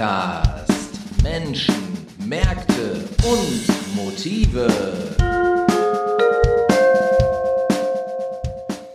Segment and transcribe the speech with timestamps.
[0.00, 1.22] Podcast.
[1.22, 1.74] Menschen,
[2.26, 4.66] Märkte und Motive.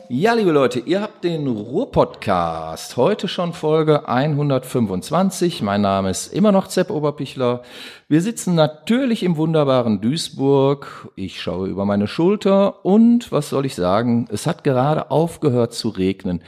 [0.09, 2.97] Ja, liebe Leute, ihr habt den Ruhr-Podcast.
[2.97, 5.61] Heute schon Folge 125.
[5.61, 7.61] Mein Name ist immer noch Zepp Oberpichler.
[8.07, 11.11] Wir sitzen natürlich im wunderbaren Duisburg.
[11.15, 15.89] Ich schaue über meine Schulter und, was soll ich sagen, es hat gerade aufgehört zu
[15.89, 16.41] regnen.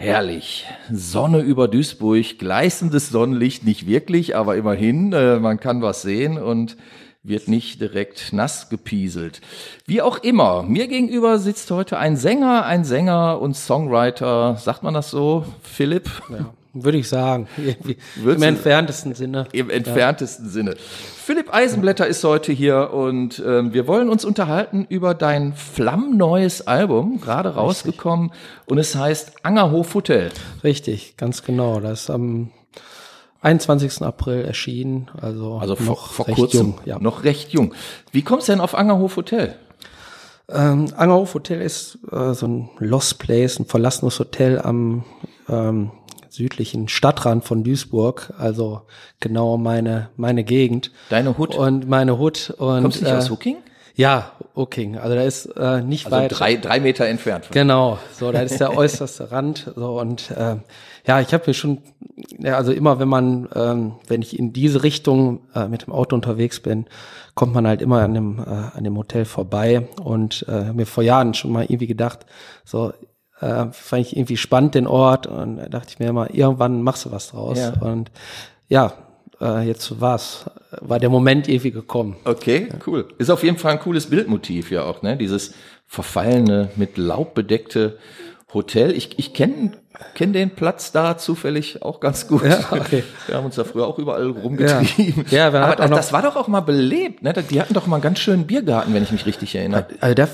[0.00, 0.64] Herrlich.
[0.90, 6.78] Sonne über Duisburg, gleißendes Sonnenlicht, nicht wirklich, aber immerhin, äh, man kann was sehen und
[7.22, 9.42] wird nicht direkt nass gepieselt.
[9.84, 14.94] Wie auch immer, mir gegenüber sitzt heute ein Sänger, ein Sänger und Songwriter, sagt man
[14.94, 16.10] das so, Philipp?
[16.30, 17.48] Ja, würde ich sagen,
[18.24, 19.46] im entferntesten Sinne.
[19.52, 20.76] Im entferntesten Sinne.
[20.76, 27.20] Philipp Eisenblätter ist heute hier und ähm, wir wollen uns unterhalten über dein flammneues Album,
[27.20, 28.32] gerade rausgekommen
[28.66, 30.30] und es heißt Angerhof Hotel.
[30.64, 31.80] Richtig, ganz genau.
[31.80, 32.50] Das ist am
[33.42, 34.02] 21.
[34.02, 36.80] April erschienen, also, Also vor, noch vor recht kurzem, jung.
[36.84, 36.98] Ja.
[36.98, 37.74] noch recht jung.
[38.12, 39.56] Wie kommst du denn auf Angerhof Hotel?
[40.48, 45.04] Ähm, Angerhof Hotel ist äh, so ein Lost Place, ein verlassenes Hotel am
[45.48, 45.90] ähm,
[46.30, 48.82] südlichen Stadtrand von Duisburg, also
[49.20, 51.54] genau meine meine Gegend Deine Hut?
[51.54, 53.56] und meine Hut und Kommst du nicht äh, aus Hooking?
[53.96, 57.46] Ja, okay, also da ist äh, nicht Also weit drei, drei Meter entfernt.
[57.46, 59.72] Von Genau, so, das ist der äußerste Rand.
[59.76, 60.56] So und äh,
[61.06, 61.78] ja, ich habe mir schon,
[62.38, 66.14] ja, also immer wenn man, ähm, wenn ich in diese Richtung äh, mit dem Auto
[66.14, 66.86] unterwegs bin,
[67.34, 71.02] kommt man halt immer an dem, äh, an dem Hotel vorbei und äh, mir vor
[71.02, 72.26] Jahren schon mal irgendwie gedacht,
[72.64, 72.92] so
[73.40, 77.04] äh, fand ich irgendwie spannend den Ort und da dachte ich mir immer, irgendwann machst
[77.04, 77.72] du was draus Ja.
[77.80, 78.10] und
[78.68, 78.92] ja,
[79.40, 80.44] äh, jetzt war's,
[80.80, 82.16] war der Moment irgendwie gekommen.
[82.24, 83.08] Okay, cool.
[83.18, 85.16] Ist auf jeden Fall ein cooles Bildmotiv ja auch, ne?
[85.16, 85.54] Dieses
[85.86, 87.98] verfallene, mit Laub bedeckte
[88.54, 88.92] Hotel.
[88.96, 89.72] Ich, ich kenne
[90.14, 92.44] kenn den Platz da zufällig auch ganz gut.
[92.44, 93.02] Ja, okay.
[93.26, 95.24] Wir haben uns da früher auch überall rumgetrieben.
[95.30, 95.46] Ja.
[95.46, 97.32] Ja, wir Aber das, noch- das war doch auch mal belebt, ne?
[97.32, 99.86] Die hatten doch mal einen ganz schönen Biergarten, wenn ich mich richtig erinnere.
[100.00, 100.28] Also da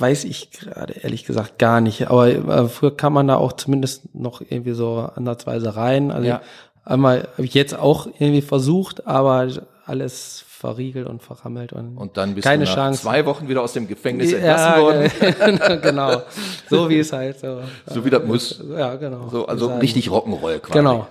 [0.00, 2.08] weiß ich gerade ehrlich gesagt gar nicht.
[2.08, 6.10] Aber äh, früher kann man da auch zumindest noch irgendwie so ansatzweise rein.
[6.10, 6.40] Also Ja.
[6.84, 9.48] einmal habe ich jetzt auch irgendwie versucht, aber
[9.86, 13.02] alles verriegelt und verrammelt und, Und dann bist keine du nach Chance.
[13.02, 15.80] zwei Wochen wieder aus dem Gefängnis entlassen ja, worden.
[15.82, 16.22] genau.
[16.68, 17.60] So wie es halt so.
[17.86, 18.62] So wie das muss.
[18.76, 19.28] Ja, genau.
[19.30, 19.80] So, also Sagen.
[19.80, 20.78] richtig Rock'n'Roll quasi.
[20.78, 21.06] Genau.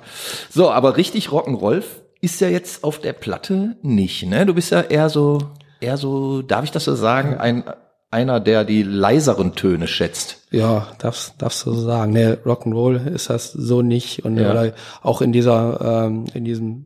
[0.51, 1.81] So, aber richtig Rock'n'Roll
[2.21, 4.45] ist ja jetzt auf der Platte nicht, ne?
[4.45, 5.39] Du bist ja eher so,
[5.81, 7.63] eher so, darf ich das so sagen, ein,
[8.11, 10.37] einer, der die leiseren Töne schätzt.
[10.51, 12.13] Ja, darfst, darfst du so sagen.
[12.13, 14.25] Nee, Rock'n'Roll ist das so nicht.
[14.25, 14.51] Und Ja.
[14.51, 16.85] oder auch in dieser, ähm, in diesem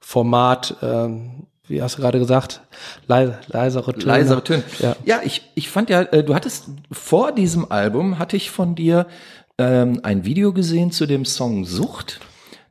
[0.00, 2.60] Format, ähm, wie hast du gerade gesagt,
[3.08, 4.04] leise, leisere Töne.
[4.04, 4.62] Leisere Töne.
[4.78, 4.96] Ja.
[5.04, 9.06] ja ich, ich fand ja, äh, du hattest vor diesem Album hatte ich von dir
[9.58, 12.20] ähm, ein Video gesehen zu dem Song Sucht.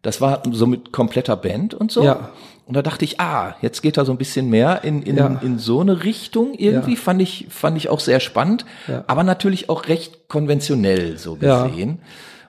[0.02, 2.04] Das war so mit kompletter Band und so.
[2.04, 2.32] Ja.
[2.66, 5.28] Und da dachte ich, ah, jetzt geht er so ein bisschen mehr in, in, Ja.
[5.42, 6.54] in so eine Richtung.
[6.54, 7.00] Irgendwie Ja.
[7.00, 9.04] fand ich, fand ich auch sehr spannend, Ja.
[9.08, 11.68] aber natürlich auch recht konventionell so Ja.
[11.68, 12.00] gesehen.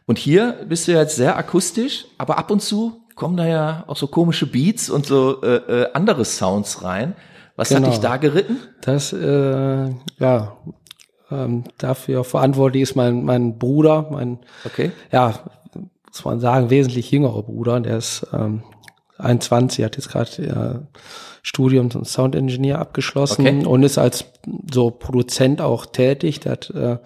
[0.06, 3.97] Und hier bist du jetzt sehr akustisch, aber ab und zu kommen da ja auch
[3.97, 7.15] so komische Beats und so äh, äh, andere Sounds rein.
[7.56, 7.91] Was hat Genau.
[7.91, 8.56] dich da geritten?
[8.81, 10.56] Das, äh, ja,
[11.31, 14.93] ähm, dafür verantwortlich ist mein, mein Bruder, mein, Okay.
[15.11, 15.34] ja,
[16.09, 18.62] muss man sagen, wesentlich jüngerer Bruder, der ist ähm,
[19.22, 20.99] 21, hat jetzt gerade äh,
[21.43, 23.66] Studium zum Sound Engineer abgeschlossen Okay.
[23.66, 24.25] und ist als
[24.72, 26.41] so Produzent auch tätig.
[26.41, 26.99] Der hat äh,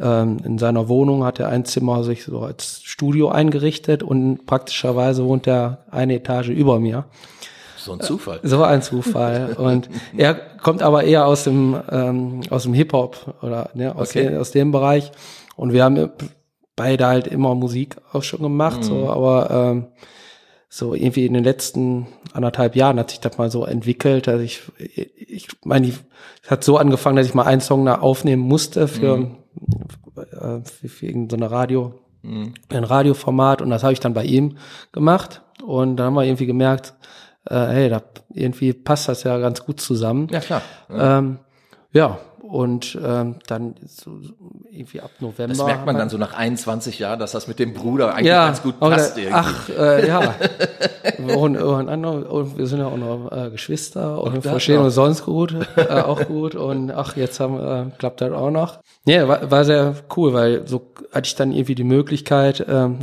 [0.00, 5.24] ähm, in seiner Wohnung hat er ein Zimmer sich so als Studio eingerichtet und praktischerweise
[5.24, 7.04] wohnt er eine Etage über mir.
[7.76, 8.40] So ein Zufall.
[8.42, 9.54] So ein Zufall.
[9.58, 14.24] Und er kommt aber eher aus dem, ähm, aus dem Hip-Hop oder ne, aus, Okay.
[14.30, 15.12] dem, aus dem Bereich.
[15.54, 16.10] Und wir haben
[16.76, 19.86] beide halt immer Musik auch schon gemacht, so, aber ähm,
[20.76, 24.60] so irgendwie in den letzten anderthalb Jahren hat sich das mal so entwickelt, dass ich,
[25.16, 26.00] ich meine, ich-
[26.42, 29.30] es hat so angefangen, dass ich mal einen Song da aufnehmen musste für,
[30.16, 34.56] äh, für, für irgendeine Radio, ein Radioformat und das habe ich dann bei ihm
[34.92, 36.94] gemacht und dann haben wir irgendwie gemerkt,
[37.48, 38.02] äh, hey, da
[38.32, 40.28] irgendwie passt das ja ganz gut zusammen.
[40.32, 40.62] Ja, klar.
[40.90, 41.38] Ähm,
[41.94, 44.18] ja, und ähm, dann so,
[44.70, 45.54] irgendwie ab November.
[45.56, 48.44] Das merkt man dann so nach 21 Jahren, dass das mit dem Bruder eigentlich ja,
[48.46, 49.34] ganz gut oder- passt irgendwie.
[49.34, 50.34] Ach, äh, ja.
[51.36, 54.94] und, und, andere- und wir sind ja auch noch äh, Geschwister und das verstehen uns
[54.94, 56.54] sonst gut, äh, auch gut.
[56.54, 58.80] Und ach, jetzt haben, äh, klappt das auch noch.
[59.06, 62.98] Ja, war, war sehr cool, weil so hatte ich dann irgendwie die Möglichkeit, ähm,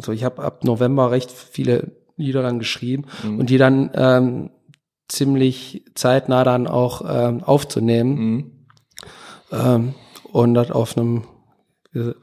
[0.00, 3.38] so ich habe ab November recht viele Lieder dann geschrieben Mhm.
[3.38, 4.50] und die dann ähm,
[5.08, 8.52] ziemlich zeitnah dann auch ähm, aufzunehmen Mhm.
[9.52, 9.94] ähm,
[10.32, 11.24] und das auf einem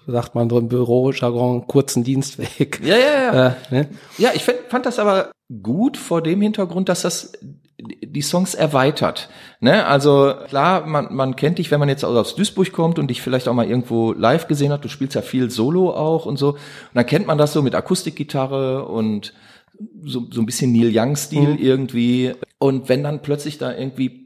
[0.07, 2.79] sagt man so im Bürojargon, kurzen Dienstweg.
[2.83, 3.47] Ja, ja, ja.
[3.47, 3.89] Äh, ne?
[4.17, 5.31] Ja, ich fand, fand das aber
[5.61, 7.33] gut vor dem Hintergrund, dass das
[7.79, 9.29] die Songs erweitert.
[9.59, 9.85] Ne?
[9.85, 13.47] Also klar, man, man kennt dich, wenn man jetzt aus Duisburg kommt und dich vielleicht
[13.47, 14.85] auch mal irgendwo live gesehen hat.
[14.85, 16.51] Du spielst ja viel Solo auch und so.
[16.51, 16.59] Und
[16.93, 19.33] dann kennt man das so mit Akustikgitarre und
[20.03, 21.57] so, so ein bisschen Neil Young-Stil mhm.
[21.57, 22.33] irgendwie.
[22.59, 24.23] Und wenn dann plötzlich da irgendwie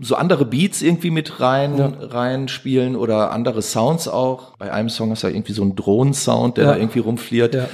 [0.00, 1.92] so andere Beats irgendwie mit rein, ja.
[2.00, 4.56] rein spielen oder andere Sounds auch.
[4.56, 6.70] Bei einem Song ist ja irgendwie so ein Drohnensound, der ja.
[6.72, 7.54] da irgendwie rumfliert.
[7.54, 7.68] Ja.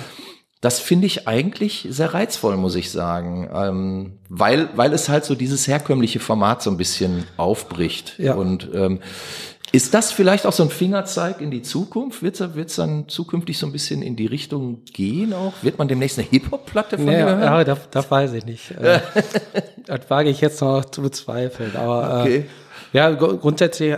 [0.61, 5.35] Das finde ich eigentlich sehr reizvoll, muss ich sagen, ähm, weil weil es halt so
[5.35, 8.35] dieses herkömmliche Format so ein bisschen aufbricht ja.
[8.35, 9.01] und ähm,
[9.75, 12.23] ist das vielleicht auch so ein Fingerzeig in die Zukunft?
[12.23, 15.53] Wird es dann zukünftig so ein bisschen in die Richtung gehen auch?
[15.63, 17.43] Wird man demnächst eine Hip-Hop-Platte von naja, dir hören?
[17.43, 18.73] Ja, das, das weiß ich nicht.
[18.85, 19.01] Äh,
[19.87, 21.75] das wage ich jetzt noch zu bezweifeln.
[21.77, 22.37] Aber okay.
[22.37, 22.45] äh,
[22.93, 23.97] ja, grundsätzlich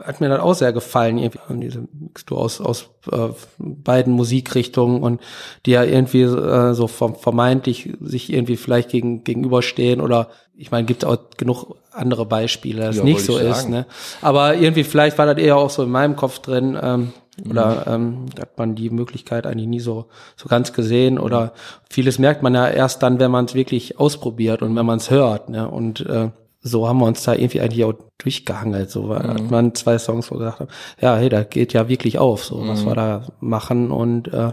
[0.00, 3.28] hat mir das auch sehr gefallen, irgendwie diese Mixtur aus, aus äh,
[3.58, 5.20] beiden Musikrichtungen und
[5.66, 11.04] die ja irgendwie äh, so vermeintlich sich irgendwie vielleicht gegen, gegenüberstehen oder ich meine, gibt
[11.04, 13.68] auch genug andere Beispiele, dass ja, nicht so ist.
[13.68, 13.86] Ne?
[14.20, 17.12] Aber irgendwie vielleicht war das eher auch so in meinem Kopf drin, ähm,
[17.48, 18.26] oder mhm.
[18.26, 20.06] ähm, hat man die Möglichkeit eigentlich nie so
[20.36, 21.54] so ganz gesehen oder
[21.88, 25.10] vieles merkt man ja erst dann, wenn man es wirklich ausprobiert und wenn man es
[25.10, 25.48] hört.
[25.48, 25.66] Ne?
[25.66, 26.28] Und äh,
[26.60, 28.90] so haben wir uns da irgendwie eigentlich auch durchgehangelt.
[28.90, 29.14] So mhm.
[29.14, 32.66] hat man zwei Songs, wo gesagt haben, ja, hey, da geht ja wirklich auf, so
[32.68, 32.88] was mhm.
[32.88, 33.90] wir da machen.
[33.90, 34.52] Und äh,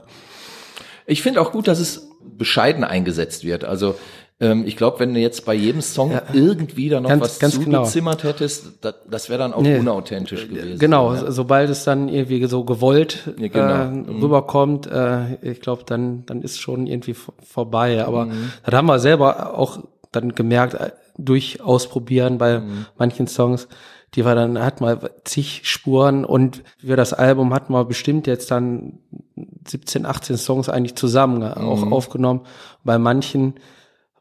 [1.06, 3.66] ich finde auch gut, dass es bescheiden eingesetzt wird.
[3.66, 3.96] Also
[4.40, 7.40] ähm, ich glaube, wenn du jetzt bei jedem Song ja, irgendwie da noch ganz, was
[7.40, 7.80] ganz genau.
[7.80, 8.34] zugezimmert genau.
[8.34, 10.80] hättest, das, das wäre dann auch nee, unauthentisch gewesen.
[10.80, 11.32] Genau, ja.
[11.32, 13.74] sobald es dann irgendwie so gewollt ja, genau.
[13.74, 14.24] äh, mhm.
[14.24, 18.06] rüberkommt, äh, ich glaube, dann dann ist schon irgendwie vorbei.
[18.06, 18.52] Aber mhm.
[18.66, 19.80] das haben wir selber auch
[20.12, 22.86] dann gemerkt, äh, durch Ausprobieren bei mhm.
[22.98, 23.68] manchen Songs,
[24.16, 28.50] die war dann, hat mal zig Spuren und für das Album hatten wir bestimmt jetzt
[28.50, 29.00] dann
[29.68, 31.94] 17, 18 Songs eigentlich zusammen äh, auch mhm.
[31.94, 32.42] aufgenommen.
[32.84, 33.56] Bei manchen,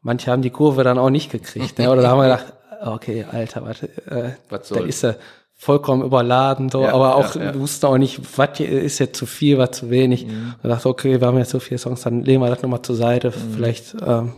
[0.01, 1.89] manche haben die Kurve dann auch nicht gekriegt, ne?
[1.91, 2.53] oder da haben wir gedacht,
[2.85, 4.79] okay, Alter, warte, äh, was soll?
[4.79, 5.17] da ist er
[5.55, 7.51] vollkommen überladen, so, ja, aber auch, ja, ja.
[7.51, 10.25] du wusstest auch nicht, was ist jetzt zu viel, was zu wenig.
[10.25, 10.55] Mhm.
[10.63, 12.95] Und dachte, okay, wir haben jetzt so viele Songs, dann legen wir das nochmal zur
[12.95, 13.53] Seite, mhm.
[13.55, 13.97] vielleicht äh,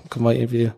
[0.09, 0.71] können wir irgendwie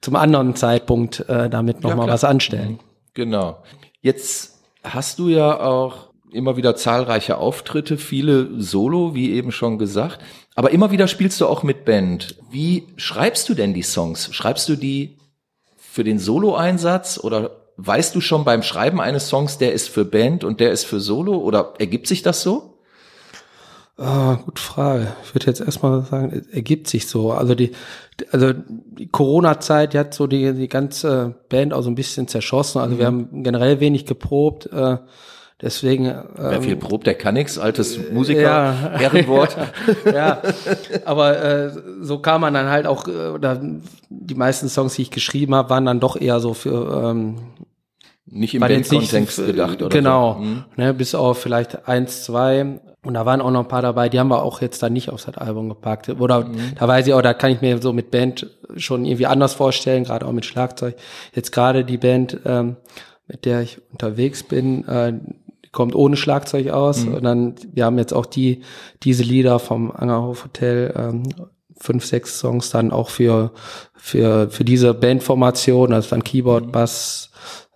[0.00, 2.78] zum anderen Zeitpunkt äh, damit nochmal ja, was anstellen.
[3.14, 3.58] Genau.
[4.00, 10.20] Jetzt hast du ja auch immer wieder zahlreiche Auftritte, viele Solo, wie eben schon gesagt.
[10.58, 12.34] Aber immer wieder spielst du auch mit Band.
[12.50, 14.28] Wie schreibst du denn die Songs?
[14.32, 15.16] Schreibst du die
[15.76, 20.42] für den Solo-Einsatz oder weißt du schon beim Schreiben eines Songs, der ist für Band
[20.42, 22.80] und der ist für Solo oder ergibt sich das so?
[23.98, 25.12] Ah, gute Frage.
[25.22, 27.30] Ich würde jetzt erstmal sagen, ergibt sich so.
[27.30, 27.70] Also die,
[28.32, 32.80] also die Corona-Zeit, die hat so die, die ganze Band auch so ein bisschen zerschossen.
[32.80, 32.98] Also mhm.
[32.98, 34.66] wir haben generell wenig geprobt.
[34.72, 34.96] Äh,
[35.60, 36.06] deswegen.
[36.06, 37.58] Ähm, Wer viel probt, der kann nichts.
[37.58, 39.56] Altes Musiker, ja, Ehrenwort.
[40.04, 40.42] ja,
[41.04, 41.70] aber äh,
[42.00, 43.60] so kam man dann halt auch, äh, oder
[44.08, 47.36] die meisten Songs, die ich geschrieben habe, waren dann doch eher so für ähm,
[48.26, 49.88] nicht im Bandkontext gedacht, oder?
[49.88, 50.40] Genau, so.
[50.40, 50.64] mhm.
[50.76, 54.18] ne, bis auf vielleicht eins, zwei und da waren auch noch ein paar dabei, die
[54.18, 56.08] haben wir auch jetzt da nicht auf das Album gepackt.
[56.08, 56.74] Oder mhm.
[56.78, 60.04] da weiß ich auch, da kann ich mir so mit Band schon irgendwie anders vorstellen,
[60.04, 60.96] gerade auch mit Schlagzeug.
[61.32, 62.76] Jetzt gerade die Band, ähm,
[63.26, 65.14] mit der ich unterwegs bin, äh,
[65.72, 67.04] kommt ohne Schlagzeug aus.
[67.04, 67.14] Mhm.
[67.14, 68.62] Und dann, wir haben jetzt auch die,
[69.02, 71.22] diese Lieder vom Angerhof Hotel, ähm,
[71.80, 73.52] fünf, sechs Songs dann auch für,
[73.94, 76.72] für, für diese Bandformation, also dann Keyboard, mhm.
[76.72, 77.30] Bass,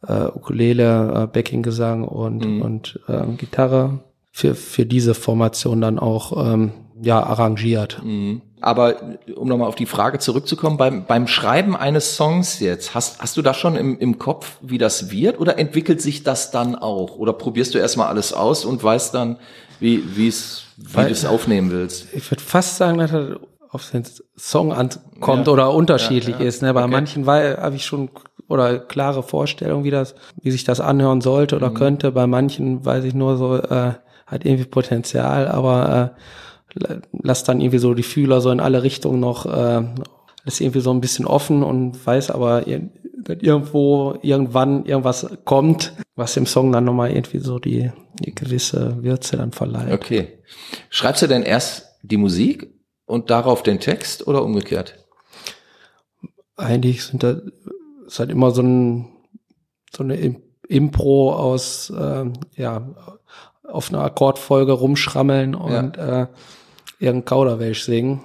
[0.06, 2.62] äh, Ukulele, äh, Backing-Gesang und, mhm.
[2.62, 4.00] und äh, Gitarre
[4.32, 8.00] für, für diese Formation dann auch ähm, ja, arrangiert.
[8.04, 8.42] Mhm.
[8.62, 8.96] Aber
[9.34, 13.42] um nochmal auf die Frage zurückzukommen, beim, beim Schreiben eines Songs jetzt, hast, hast du
[13.42, 17.16] da schon im, im Kopf, wie das wird oder entwickelt sich das dann auch?
[17.16, 19.38] Oder probierst du erstmal alles aus und weißt dann,
[19.80, 22.06] wie, wie es, wie du es aufnehmen willst?
[22.14, 24.04] Ich würde fast sagen, dass er auf den
[24.36, 25.52] Song ankommt ja.
[25.52, 26.48] oder unterschiedlich ja, ja.
[26.48, 26.62] ist.
[26.62, 26.72] Ne?
[26.72, 26.90] Bei okay.
[26.90, 28.10] manchen habe ich schon
[28.48, 31.74] oder klare Vorstellungen, wie das, wie sich das anhören sollte oder mhm.
[31.74, 32.12] könnte.
[32.12, 33.94] Bei manchen weiß ich nur so, äh,
[34.26, 36.20] hat irgendwie Potenzial, aber äh,
[36.74, 39.82] lass dann irgendwie so die Fühler so in alle Richtungen noch, äh,
[40.44, 46.46] ist irgendwie so ein bisschen offen und weiß aber, irgendwo irgendwann irgendwas kommt, was dem
[46.46, 49.92] Song dann nochmal irgendwie so die, die gewisse Würze dann verleiht.
[49.92, 50.38] Okay.
[50.90, 52.72] Schreibst du denn erst die Musik
[53.06, 54.98] und darauf den Text oder umgekehrt?
[56.56, 57.40] Eigentlich sind da,
[58.06, 59.08] ist halt immer so ein,
[59.94, 60.36] so eine
[60.68, 62.24] Impro aus, äh,
[62.56, 63.20] ja,
[63.62, 66.22] auf einer Akkordfolge rumschrammeln und ja.
[66.22, 66.26] äh,
[67.02, 68.22] irgendein Kauderwelsch singen,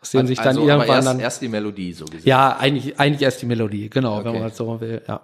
[0.00, 2.28] aus dem also, sich dann also, irgendwann erst, dann erst die Melodie so gesehen.
[2.28, 4.24] Ja, eigentlich eigentlich erst die Melodie, genau, okay.
[4.26, 5.20] wenn man das so will, ja.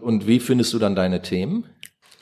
[0.00, 1.64] Und wie findest du dann deine Themen?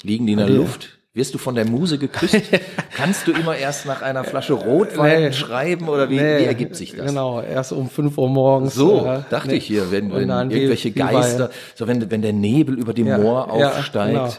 [0.02, 0.98] Liegen die in der die, Luft?
[1.16, 2.42] Wirst du von der Muse geküsst?
[2.94, 5.32] Kannst du immer erst nach einer Flasche Rotwein Nee.
[5.32, 7.06] schreiben oder wie, Nee, wie ergibt sich das?
[7.06, 8.74] Genau, erst um 5 Uhr morgens.
[8.74, 9.54] So, äh, dachte nee.
[9.54, 13.48] ich hier, wenn, wenn irgendwelche Geister, so wenn, wenn der Nebel über dem Ja, Moor
[13.58, 14.30] ja, aufsteigt, genau.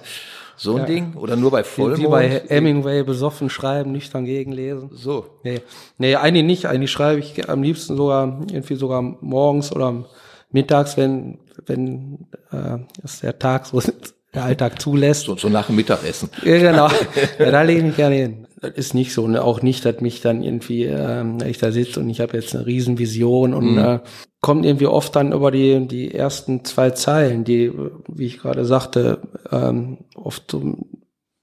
[0.57, 1.99] So ein Ding oder nur bei Vollmond?
[2.01, 4.89] Wie bei Hemingway besoffen schreiben, nüchtern gegenlesen.
[4.91, 5.25] so.
[5.43, 5.61] Nee,
[5.97, 6.65] nee, eigentlich nicht.
[6.65, 10.05] Eigentlich schreibe ich am liebsten sogar irgendwie sogar morgens oder
[10.51, 13.81] mittags, wenn wenn äh, es der Tag so
[14.33, 15.23] der Alltag zulässt.
[15.23, 16.29] so, so nach dem Mittagessen.
[16.43, 16.89] Ja, genau.
[17.39, 18.46] ja, da lege ich mich gerne hin.
[18.59, 19.27] Das ist nicht so.
[19.27, 19.43] Ne?
[19.43, 22.65] Auch nicht, dass mich dann irgendwie, ähm, ich da sitze und ich habe jetzt eine
[22.65, 23.99] Riesenvision und äh,
[24.41, 27.71] kommt irgendwie oft dann über die, die ersten zwei Zeilen, die,
[28.07, 29.19] wie ich gerade sagte,
[29.51, 30.75] ähm, oft so,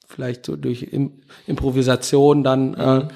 [0.06, 3.08] vielleicht so durch Im Improvisation dann äh,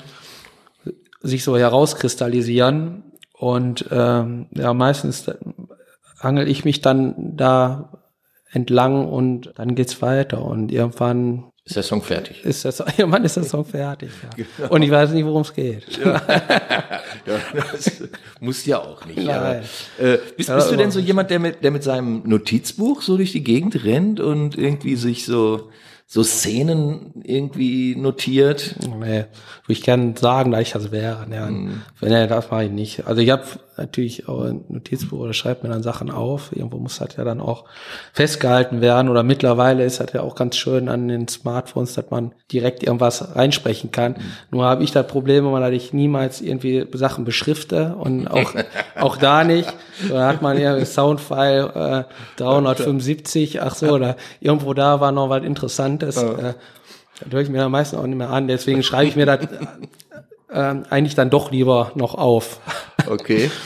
[1.20, 3.02] sich so herauskristallisieren.
[3.32, 5.30] Und ähm, ja, meistens
[6.18, 8.02] angel ich mich dann da
[8.50, 12.42] entlang und dann geht's weiter und irgendwann Ist der Song fertig?
[12.46, 14.08] ist das irgendwann ist der Song fertig.
[14.58, 14.68] Ja.
[14.68, 15.98] Und ich weiß nicht, worum es geht.
[16.02, 16.18] Ja,
[17.26, 18.02] das
[18.40, 19.18] muss ja auch nicht.
[19.18, 19.28] Nein.
[19.28, 19.56] Aber,
[19.98, 23.18] äh, bist, Ja, bist du denn so jemand, der mit, der mit seinem Notizbuch so
[23.18, 25.68] durch die Gegend rennt und irgendwie sich so,
[26.06, 28.76] so Szenen irgendwie notiert?
[28.80, 29.28] Nee, würde
[29.68, 31.26] ich gerne sagen, da ich das wäre.
[31.30, 31.50] Ja,
[32.00, 33.06] Wenn er das mache ich nicht.
[33.06, 33.44] Also ich habe
[33.78, 36.50] natürlich auch ein Notizbuch oder schreibe mir dann Sachen auf.
[36.54, 37.64] Irgendwo muss das ja dann auch
[38.12, 39.08] festgehalten werden.
[39.08, 43.36] Oder mittlerweile ist das ja auch ganz schön an den Smartphones, dass man direkt irgendwas
[43.36, 44.16] reinsprechen kann.
[44.50, 48.54] Nur habe ich das Problem, dass ich niemals irgendwie Sachen beschrifte und auch
[48.96, 49.72] auch da nicht.
[50.08, 55.44] Da hat man ja Soundfile äh, 375, ach so, oder irgendwo da war noch was
[55.44, 56.16] Interessantes.
[56.16, 56.54] Äh,
[57.20, 58.48] das höre ich mir dann meistens auch nicht mehr an.
[58.48, 59.40] Deswegen schreibe ich mir das
[60.50, 62.60] ähm, eigentlich dann doch lieber noch auf.
[63.08, 63.50] Okay.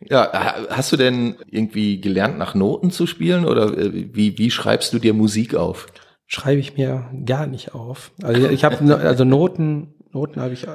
[0.00, 4.50] Ja, ha- hast du denn irgendwie gelernt, nach Noten zu spielen oder äh, wie, wie
[4.50, 5.86] schreibst du dir Musik auf?
[6.26, 8.10] Schreibe ich mir gar nicht auf.
[8.22, 10.66] Also ich habe also Noten, Noten habe ich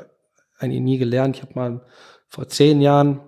[0.60, 1.36] eigentlich nie gelernt.
[1.36, 1.82] Ich habe mal
[2.30, 3.20] vor zehn Jahren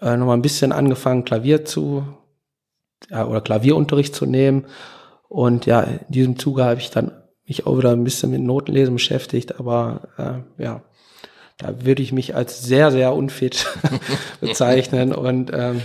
[0.00, 2.06] äh, noch mal ein bisschen angefangen, Klavier zu
[3.10, 4.66] ja, oder Klavierunterricht zu nehmen.
[5.28, 7.12] Und ja, in diesem Zuge habe ich dann
[7.46, 10.82] mich auch wieder ein bisschen mit Notenlesen beschäftigt, aber äh, ja,
[11.58, 13.66] da würde ich mich als sehr, sehr unfit
[14.40, 15.12] bezeichnen.
[15.12, 15.82] Und ähm,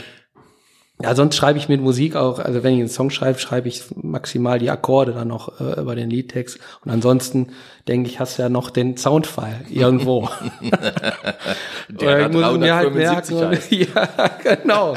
[1.01, 3.83] ja, sonst schreibe ich mit Musik auch, also wenn ich einen Song schreibe, schreibe ich
[3.95, 6.59] maximal die Akkorde dann noch äh, über den Liedtext.
[6.83, 7.53] Und ansonsten
[7.87, 10.27] denke ich, hast du ja noch den Soundfile irgendwo.
[11.89, 13.51] Der halt 375 merken.
[13.51, 13.71] heißt.
[13.71, 14.95] Ja, genau.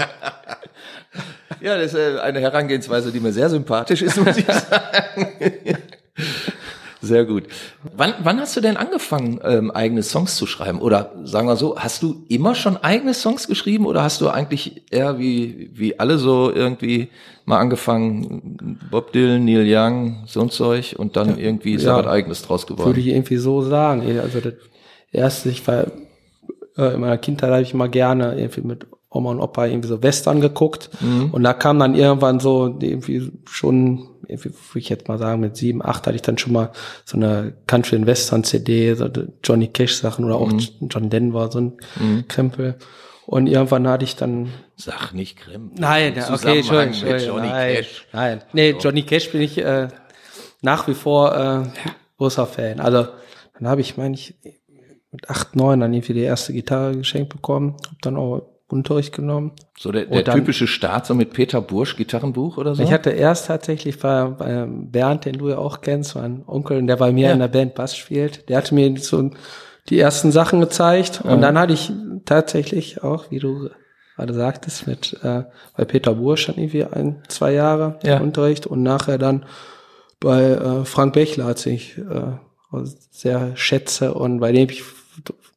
[1.60, 5.28] Ja, das ist äh, eine Herangehensweise, die mir sehr sympathisch ist, muss ich sagen.
[7.02, 7.44] Sehr gut.
[7.96, 10.80] Wann, wann hast du denn angefangen, ähm, eigene Songs zu schreiben?
[10.80, 14.84] Oder sagen wir so, hast du immer schon eigene Songs geschrieben oder hast du eigentlich
[14.90, 17.08] eher wie, wie alle so irgendwie
[17.44, 21.96] mal angefangen, Bob Dylan, Neil Young, so ein Zeug und dann irgendwie ist Ja.
[21.98, 22.86] was eigenes draus geworden?
[22.86, 24.02] Würde ich irgendwie so sagen.
[24.20, 24.54] Also das
[25.10, 25.86] erste, ich war
[26.78, 30.02] äh, in meiner Kindheit habe ich immer gerne irgendwie mit Oma und Opa irgendwie so
[30.02, 30.88] Western geguckt.
[31.32, 34.06] Und da kam dann irgendwann so irgendwie schon,
[34.38, 36.70] würde ich jetzt mal sagen, mit sieben, acht hatte ich dann schon mal
[37.04, 39.08] so eine Country and Western CD, so
[39.44, 42.76] Johnny Cash Sachen oder auch John Denver, so ein Krempel.
[43.26, 45.70] Und irgendwann hatte ich dann Sag nicht Grimm.
[45.76, 48.06] Nein, okay, Entschuldigung, mit Johnny nein, Cash.
[48.12, 49.88] Nein, nee, Johnny Cash bin ich äh,
[50.60, 51.68] nach wie vor äh,
[52.18, 52.80] großer Fan.
[52.80, 53.06] Also
[53.58, 54.34] dann habe ich, meine ich,
[55.12, 58.42] mit acht, neun dann irgendwie die erste Gitarre geschenkt bekommen, habe dann auch
[58.72, 59.52] Unterricht genommen.
[59.78, 62.82] So der, der dann- typische Start so mit Peter Bursch Gitarrenbuch oder so?
[62.82, 66.96] Ich hatte erst tatsächlich bei, bei Bernd, den du ja auch kennst, mein Onkel, der
[66.96, 67.32] bei mir Ja.
[67.34, 69.30] in der Band Bass spielt, der hatte mir so
[69.88, 71.92] die ersten Sachen gezeigt und dann hatte ich
[72.24, 73.68] tatsächlich auch, wie du
[74.16, 75.42] gerade sagtest, mit äh,
[75.76, 78.20] bei Peter Bursch dann irgendwie ein, zwei Jahre Ja.
[78.20, 79.44] Unterricht und nachher dann
[80.20, 84.82] bei äh, Frank Bechler, als ich äh, sehr schätze und bei dem ich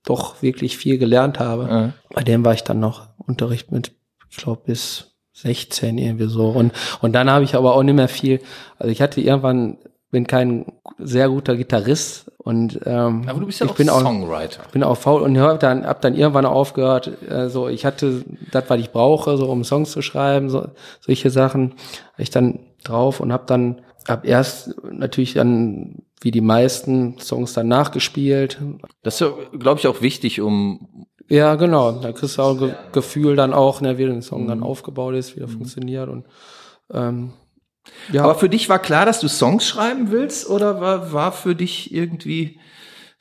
[0.06, 1.64] doch wirklich viel gelernt habe.
[1.70, 1.94] Ja.
[2.14, 3.92] Bei dem war ich dann noch Unterricht mit,
[4.30, 6.50] ich glaube, bis 16 irgendwie so.
[6.50, 8.42] Und, und dann habe ich aber auch nicht mehr viel.
[8.78, 9.78] Also ich hatte irgendwann,
[10.12, 10.66] bin kein
[10.98, 14.62] sehr guter Gitarrist und ähm, Aber du bist ja ich auch bin auch Songwriter.
[14.72, 18.66] bin auch faul und hab dann hab dann irgendwann aufgehört äh, so ich hatte das
[18.68, 20.68] was ich brauche so um Songs zu schreiben so
[21.02, 21.74] solche Sachen
[22.14, 27.54] hab ich dann drauf und hab dann hab erst natürlich dann wie die meisten Songs
[27.54, 28.60] dann nachgespielt.
[29.04, 31.92] Das ist, ja, glaube ich, auch wichtig, um ja genau.
[31.92, 35.16] Da kriegst du auch ein Ge Gefühl dann auch ne, wie der Song dann aufgebaut
[35.16, 36.26] ist wie er funktioniert und
[36.92, 37.34] ähm,
[38.12, 38.24] ja.
[38.24, 41.94] Aber für dich war klar, dass du Songs schreiben willst oder war, war für dich
[41.94, 42.60] irgendwie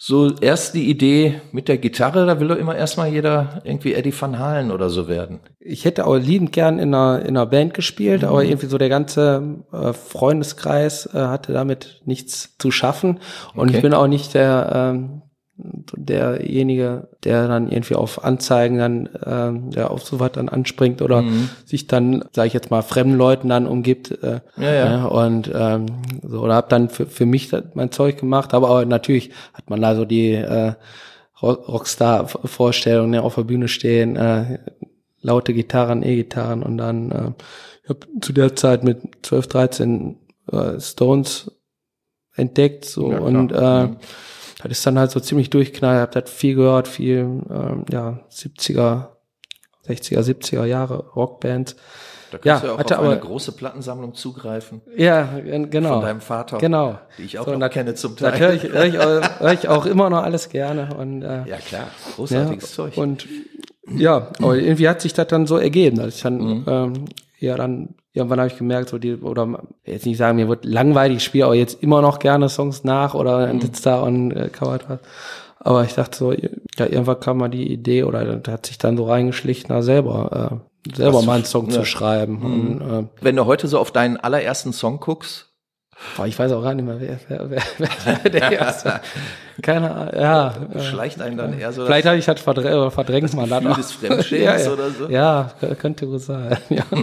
[0.06, 4.12] so erst die Idee mit der Gitarre, da will doch immer erstmal jeder irgendwie Eddie
[4.12, 5.40] Van Halen oder so werden.
[5.60, 8.28] Ich hätte auch liebend gern in einer, in einer Band gespielt, mhm.
[8.28, 13.20] aber irgendwie so der ganze äh, Freundeskreis äh, hatte damit nichts zu schaffen.
[13.54, 13.76] Und okay.
[13.76, 15.22] ich bin auch nicht der, ähm,
[15.56, 21.48] derjenige, der dann irgendwie auf Anzeigen dann ähm, ja, auf sowas dann anspringt oder mhm.
[21.64, 24.10] sich dann, sage ich jetzt mal, fremden Leuten dann umgibt.
[24.22, 24.90] Äh, ja, ja.
[24.90, 25.04] ja.
[25.04, 25.86] und ähm,
[26.22, 29.80] so oder habe dann für, für mich mein Zeug gemacht, aber auch natürlich hat man
[29.80, 30.72] da so die äh,
[31.40, 34.58] Rockstar-Vorstellung, ne, auf der Bühne stehen, äh,
[35.20, 37.30] laute Gitarren, E-Gitarren und dann äh,
[37.84, 40.16] ich habe zu der Zeit mit 12, 13
[40.50, 41.50] äh, Stones
[42.34, 43.96] entdeckt so ja, und äh, mhm
[44.68, 49.08] das ist dann halt so ziemlich durchknallt, hab das viel gehört, viel, ähm, ja, 70er,
[49.86, 51.76] 60er, 70er Jahre Rockbands.
[52.30, 54.80] Da kannst ja, du auch hatte auf aber, eine große Plattensammlung zugreifen.
[54.96, 55.38] Ja,
[55.70, 55.94] genau.
[55.94, 56.58] Von deinem Vater.
[56.58, 56.98] Genau.
[57.18, 58.32] Die ich auch so, noch kenne zum Teil.
[58.32, 60.96] Da höre ich, hör ich, auch, hör ich auch immer noch alles gerne.
[60.96, 61.88] Und, äh, ja, klar.
[62.16, 62.96] Großartiges ja, Zeug.
[62.96, 63.28] Und
[63.88, 66.64] ja, aber irgendwie hat sich das dann so ergeben, dass ich dann mhm.
[66.66, 67.04] ähm,
[67.38, 71.18] ja dann irgendwann habe ich gemerkt, so die, oder jetzt nicht sagen, mir wird langweilig,
[71.18, 73.60] ich spiele auch jetzt immer noch gerne Songs nach oder mhm.
[73.60, 75.00] sitzt da und äh, covert was.
[75.58, 79.04] Aber ich dachte so, ja, irgendwann kam mal die Idee oder hat sich dann so
[79.04, 81.72] reingeschlichen, da selber, äh, selber mal einen Song ja.
[81.72, 82.38] zu schreiben.
[82.38, 82.44] Mhm.
[82.44, 85.53] Und, äh, Wenn du heute so auf deinen allerersten Song guckst,
[86.16, 87.62] Boah, ich weiß auch gar nicht mehr, wer, wer, wer,
[88.22, 89.00] wer der erste.
[89.62, 90.54] Keine Ahnung, ja.
[90.80, 91.86] Schleicht einen dann eher so.
[91.86, 95.08] Vielleicht habe ich halt verdrängt, verdrängt man dann des Fremdschämens ja, oder so.
[95.08, 96.56] Ja, könnte wohl sein.
[96.68, 96.84] Ja.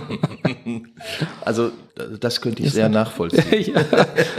[1.43, 1.71] Also
[2.19, 3.73] das könnte ich sehr nachvollziehen.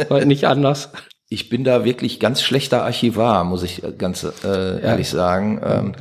[0.08, 0.90] ja, nicht anders.
[1.32, 5.62] Ich bin da wirklich ganz schlechter Archivar, muss ich ganz äh, ehrlich sagen.
[5.64, 5.92] Ähm,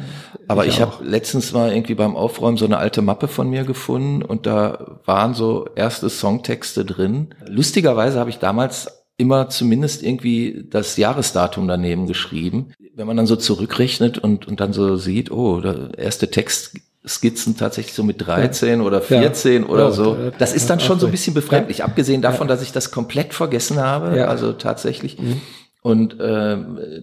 [0.50, 3.64] aber ich, ich habe letztens mal irgendwie beim Aufräumen so eine alte Mappe von mir
[3.64, 7.30] gefunden und da waren so erste Songtexte drin.
[7.48, 12.74] Lustigerweise habe ich damals immer zumindest irgendwie das Jahresdatum daneben geschrieben.
[12.94, 16.76] Wenn man dann so zurückrechnet und, und dann so sieht, oh, der erste Text
[17.08, 18.86] Skizzen tatsächlich so mit 13 ja.
[18.86, 19.70] oder 14 ja.
[19.70, 20.32] oder ja, so.
[20.38, 23.80] Das ist dann schon so ein bisschen befremdlich, abgesehen davon, dass ich das komplett vergessen
[23.80, 25.20] habe, also tatsächlich.
[25.20, 25.42] Mhm.
[25.82, 26.58] Und äh,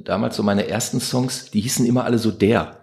[0.05, 2.78] damals so meine ersten Songs, die hießen immer alle so der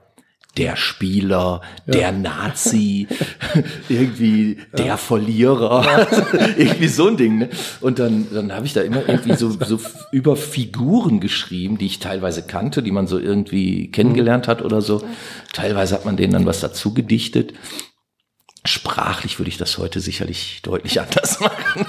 [0.58, 1.94] der Spieler, ja.
[1.94, 3.08] der Nazi,
[3.90, 4.84] irgendwie ja.
[4.84, 6.08] der Verlierer,
[6.58, 7.38] irgendwie so ein Ding.
[7.40, 7.50] Ne?
[7.82, 9.80] Und dann, dann habe ich da immer irgendwie so, so
[10.12, 15.04] über Figuren geschrieben, die ich teilweise kannte, die man so irgendwie kennengelernt hat oder so.
[15.54, 17.54] Teilweise hat man denen dann was dazu gedichtet.
[18.66, 21.86] Sprachlich würde ich das heute sicherlich deutlich anders machen.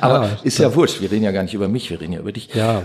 [0.00, 2.20] Aber ja, ist ja wurscht, wir reden ja gar nicht über mich, wir reden ja
[2.20, 2.52] über dich.
[2.54, 2.82] Ja.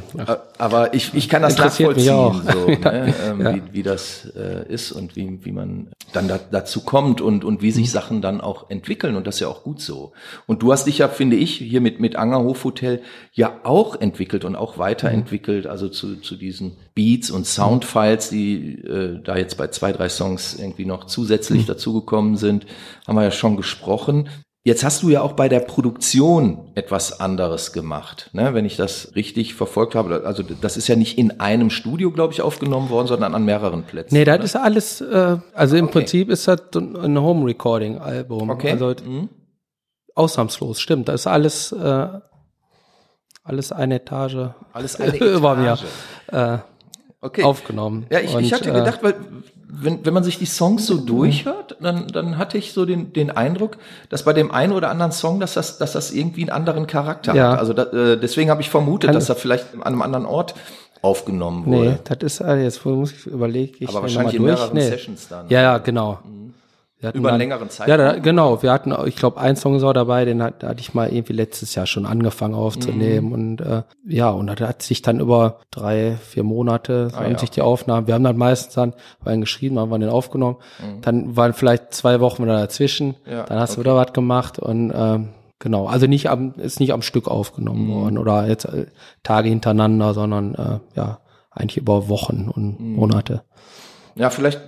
[0.57, 3.13] Aber ich, ich kann das nachvollziehen, so, ne?
[3.25, 3.55] ähm, ja.
[3.55, 7.61] wie, wie das äh, ist und wie, wie man dann da, dazu kommt und, und
[7.61, 7.91] wie sich mhm.
[7.91, 10.13] Sachen dann auch entwickeln und das ist ja auch gut so.
[10.47, 13.01] Und du hast dich ja, finde ich, hier mit, mit Angerhof Hotel
[13.33, 19.21] ja auch entwickelt und auch weiterentwickelt, also zu, zu diesen Beats und Soundfiles, die äh,
[19.23, 21.67] da jetzt bei zwei, drei Songs irgendwie noch zusätzlich mhm.
[21.67, 22.65] dazugekommen sind
[23.07, 24.27] haben wir ja schon gesprochen.
[24.65, 28.53] Jetzt hast du ja auch bei der Produktion etwas anderes gemacht, ne?
[28.53, 30.23] wenn ich das richtig verfolgt habe.
[30.25, 33.83] Also das ist ja nicht in einem Studio, glaube ich, aufgenommen worden, sondern an mehreren
[33.83, 34.15] Plätzen.
[34.15, 35.93] Nee, das ist alles, äh, also im okay.
[35.99, 38.49] Prinzip ist das ein Home-Recording-Album.
[38.49, 38.71] Okay.
[38.71, 39.29] Also mhm.
[40.15, 41.07] ausnahmslos, stimmt.
[41.07, 42.07] Das ist alles, äh,
[43.45, 44.49] alles eine Etage.
[44.73, 45.37] Alles eine Etage.
[45.37, 45.77] über mir.
[46.27, 46.57] Äh,
[47.21, 47.43] okay.
[47.43, 48.05] aufgenommen.
[48.09, 49.15] Ja, ich, Und, ich hatte gedacht, weil
[49.71, 53.29] wenn, wenn man sich die Songs so durchhört, dann, dann hatte ich so den, den
[53.29, 53.77] Eindruck,
[54.09, 57.35] dass bei dem einen oder anderen Song, dass das, dass das irgendwie einen anderen Charakter
[57.35, 57.51] ja.
[57.51, 57.59] hat.
[57.59, 60.55] Also da, äh, deswegen habe ich vermutet, dass er vielleicht an einem anderen Ort
[61.01, 61.91] aufgenommen wurde.
[61.91, 63.75] Nee, das ist, also jetzt muss ich überlegen.
[63.79, 64.81] Ich Aber wahrscheinlich in mehreren nee.
[64.81, 65.47] Sessions dann.
[65.49, 66.19] Ja, ja, genau.
[66.23, 66.38] Mhm.
[67.13, 67.87] Über einen längeren Zeit.
[67.87, 68.61] Ja, da, genau.
[68.61, 71.73] Wir hatten, ich glaube, ein Song so dabei, den hat, hatte ich mal irgendwie letztes
[71.73, 73.27] Jahr schon angefangen aufzunehmen.
[73.27, 73.33] Mhm.
[73.33, 77.37] Und äh, ja, und das hat sich dann über drei, vier Monate ah, haben ja.
[77.37, 78.07] sich die Aufnahmen.
[78.07, 80.57] Wir haben dann meistens dann, weil geschrieben, haben wir den aufgenommen.
[80.79, 81.01] Mhm.
[81.01, 83.15] Dann waren vielleicht zwei Wochen wieder dazwischen.
[83.25, 83.75] Ja, dann hast okay.
[83.77, 85.87] du wieder was gemacht und ähm, genau.
[85.87, 87.93] Also nicht am, ist nicht am Stück aufgenommen mhm.
[87.93, 88.87] worden oder jetzt äh,
[89.23, 92.95] Tage hintereinander, sondern äh, ja, eigentlich über Wochen und mhm.
[92.95, 93.43] Monate.
[94.15, 94.59] Ja, vielleicht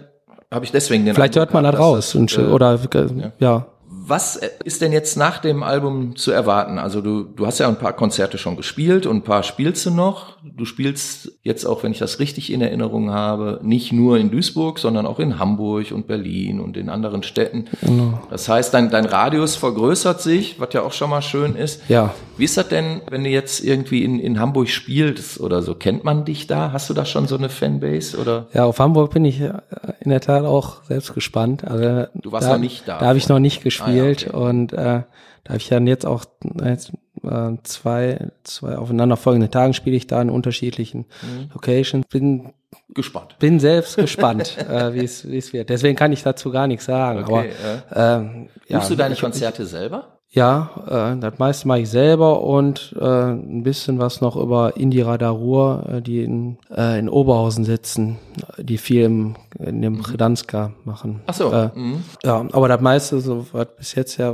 [0.51, 2.83] habe ich deswegen den Vielleicht hört man da raus das, äh, oder
[3.17, 3.31] ja.
[3.39, 3.65] ja.
[4.11, 6.79] Was ist denn jetzt nach dem Album zu erwarten?
[6.79, 9.91] Also du, du hast ja ein paar Konzerte schon gespielt und ein paar spielst du
[9.91, 10.35] noch.
[10.43, 14.79] Du spielst jetzt auch, wenn ich das richtig in Erinnerung habe, nicht nur in Duisburg,
[14.79, 17.69] sondern auch in Hamburg und Berlin und in anderen Städten.
[17.79, 18.19] Genau.
[18.29, 21.81] Das heißt, dein, dein Radius vergrößert sich, was ja auch schon mal schön ist.
[21.87, 22.13] Ja.
[22.35, 25.73] Wie ist das denn, wenn du jetzt irgendwie in, in Hamburg spielst oder so?
[25.73, 26.73] Kennt man dich da?
[26.73, 28.47] Hast du da schon so eine Fanbase oder?
[28.53, 29.53] Ja, auf Hamburg bin ich äh,
[30.01, 31.63] in der Tat auch selbst gespannt.
[31.63, 32.99] Also, du warst da, noch nicht da.
[32.99, 34.29] Da habe ich noch nicht gespielt ah, ja, okay.
[34.29, 35.03] und äh,
[35.43, 36.25] da habe ich dann jetzt auch
[36.63, 36.91] jetzt
[37.23, 41.49] äh, zwei, zwei aufeinanderfolgenden Tagen spiele ich da in unterschiedlichen mhm.
[41.53, 42.05] Locations.
[42.07, 42.53] Bin
[42.89, 43.37] gespannt.
[43.39, 45.69] Bin selbst gespannt, äh, wie es wie es wird.
[45.69, 47.23] Deswegen kann ich dazu gar nichts sagen.
[47.23, 47.51] Okay,
[47.91, 50.20] aber ähm, ja, du deine Konzerte selber?
[50.33, 55.17] Ja, äh, das meiste mache ich selber und äh, ein bisschen was noch über Indira
[55.17, 58.17] Darur, äh, die in, äh, in Oberhausen sitzen,
[58.57, 61.21] die viel im, in dem Redanska machen.
[61.27, 61.51] Ach so.
[61.51, 62.03] Äh, mhm.
[62.23, 64.33] Ja, aber das meiste, so was bis jetzt ja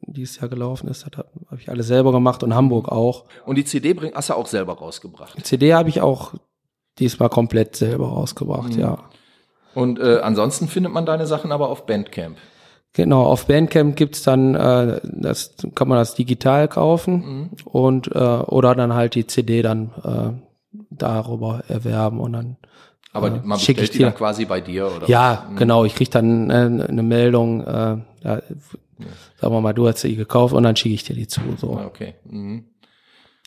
[0.00, 3.24] dieses Jahr gelaufen ist, das habe hab ich alles selber gemacht und Hamburg auch.
[3.46, 5.38] Und die CD bring, hast du auch selber rausgebracht?
[5.38, 6.34] Die CD habe ich auch
[6.98, 8.80] diesmal komplett selber rausgebracht, mhm.
[8.80, 8.98] ja.
[9.76, 12.36] Und äh, ansonsten findet man deine Sachen aber auf Bandcamp.
[12.94, 17.50] Genau, auf Bandcamp gibt's dann, äh, das kann man das digital kaufen mhm.
[17.64, 22.56] und äh, oder dann halt die CD dann äh, darüber erwerben und dann.
[23.12, 25.08] Aber äh, man bestellt ich die dann quasi bei dir oder?
[25.08, 25.56] Ja, mhm.
[25.56, 25.84] genau.
[25.84, 28.40] Ich krieg dann äh, eine Meldung, äh, ja, ja.
[29.40, 31.40] sagen wir mal, du hast sie gekauft und dann schicke ich dir die zu.
[31.58, 31.72] So.
[31.72, 32.14] Okay.
[32.26, 32.64] Mhm.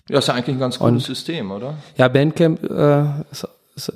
[0.09, 1.75] Ja, ist ja eigentlich ein ganz cooles und, System, oder?
[1.95, 3.89] Ja, Bandcamp äh, ist, ist,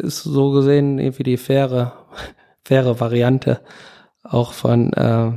[0.00, 1.94] ist so gesehen irgendwie die faire,
[2.62, 3.60] faire Variante
[4.28, 5.32] auch von, äh,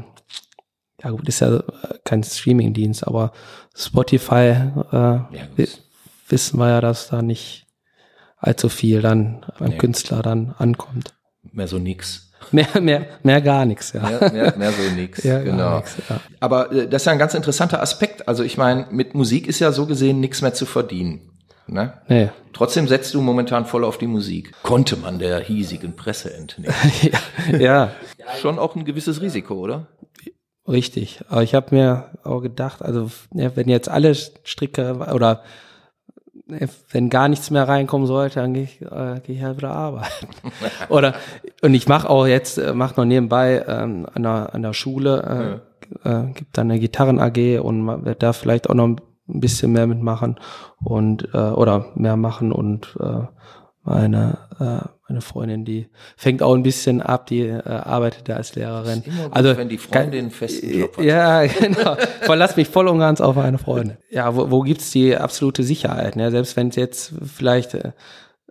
[1.04, 1.64] ja gut, ist ja
[2.06, 3.32] kein Streaming-Dienst, aber
[3.76, 4.56] Spotify,
[4.92, 5.28] äh, ja,
[6.30, 7.68] wissen wir ja, dass da nicht
[8.38, 9.78] allzu viel dann beim nee.
[9.78, 11.14] Künstler dann ankommt.
[11.44, 12.32] Mehr so nix.
[12.52, 14.02] Mehr, mehr, mehr gar nichts, ja.
[14.02, 15.78] Mehr, mehr, mehr so nix, ja, genau.
[15.78, 16.20] Nix, ja.
[16.40, 18.28] Aber äh, das ist ja ein ganz interessanter Aspekt.
[18.28, 21.31] Also ich meine, mit Musik ist ja so gesehen nichts mehr zu verdienen.
[21.68, 21.94] Ne?
[22.08, 22.30] Nee.
[22.54, 24.52] Trotzdem setzt du momentan voll auf die Musik.
[24.64, 26.76] Konnte man der hiesigen Presse entnehmen.
[27.52, 27.92] ja, ja.
[28.42, 29.88] Schon auch ein gewisses Risiko, oder?
[30.68, 31.22] Richtig.
[31.30, 35.44] Aber ich habe mir auch gedacht, also ja, wenn jetzt alle Stricke oder
[36.92, 40.28] wenn gar nichts mehr reinkommen sollte, dann gehe ich, äh, geh ich halt wieder arbeiten.
[40.90, 41.16] oder
[41.62, 45.62] und ich mache auch jetzt, äh, mache noch nebenbei ähm, an, der, an der Schule,
[46.04, 46.24] äh, ja.
[46.24, 49.02] äh, gibt dann eine Gitarren AG und man wird da vielleicht auch noch ein
[49.40, 50.40] bisschen mehr mitmachen
[50.84, 53.28] und äh, oder mehr machen und äh,
[53.84, 58.56] meine äh, meine Freundin, die fängt auch ein bisschen ab, die äh, arbeitet da als
[58.56, 59.04] Lehrerin.
[59.04, 61.04] Gut, also wenn die Freundin einen festen Job hat.
[61.04, 61.98] Ja, genau.
[62.22, 63.98] Verlass mich voll und ganz auf eine Freundin.
[64.10, 66.16] Ja, wo, wo gibt's die absolute Sicherheit?
[66.16, 66.32] Ne?
[66.32, 67.92] Selbst wenn es jetzt vielleicht äh,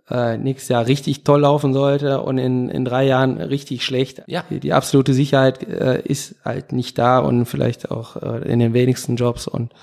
[0.09, 4.21] äh, nächstes Jahr richtig toll laufen sollte und in, in drei Jahren richtig schlecht.
[4.27, 4.43] Ja.
[4.51, 8.73] Die, die absolute Sicherheit äh, ist halt nicht da und vielleicht auch äh, in den
[8.73, 9.73] wenigsten Jobs und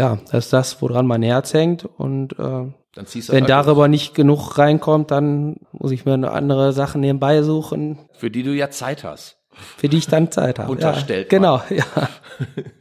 [0.00, 1.84] ja, das ist das, woran mein Herz hängt.
[1.84, 7.00] Und äh, wenn halt darüber nicht genug reinkommt, dann muss ich mir eine andere Sachen
[7.00, 7.98] nebenbei suchen.
[8.12, 9.36] Für die du ja Zeit hast.
[9.52, 10.70] Für die ich dann Zeit habe.
[10.72, 11.30] Unterstellt.
[11.30, 12.08] Ja, genau, ja.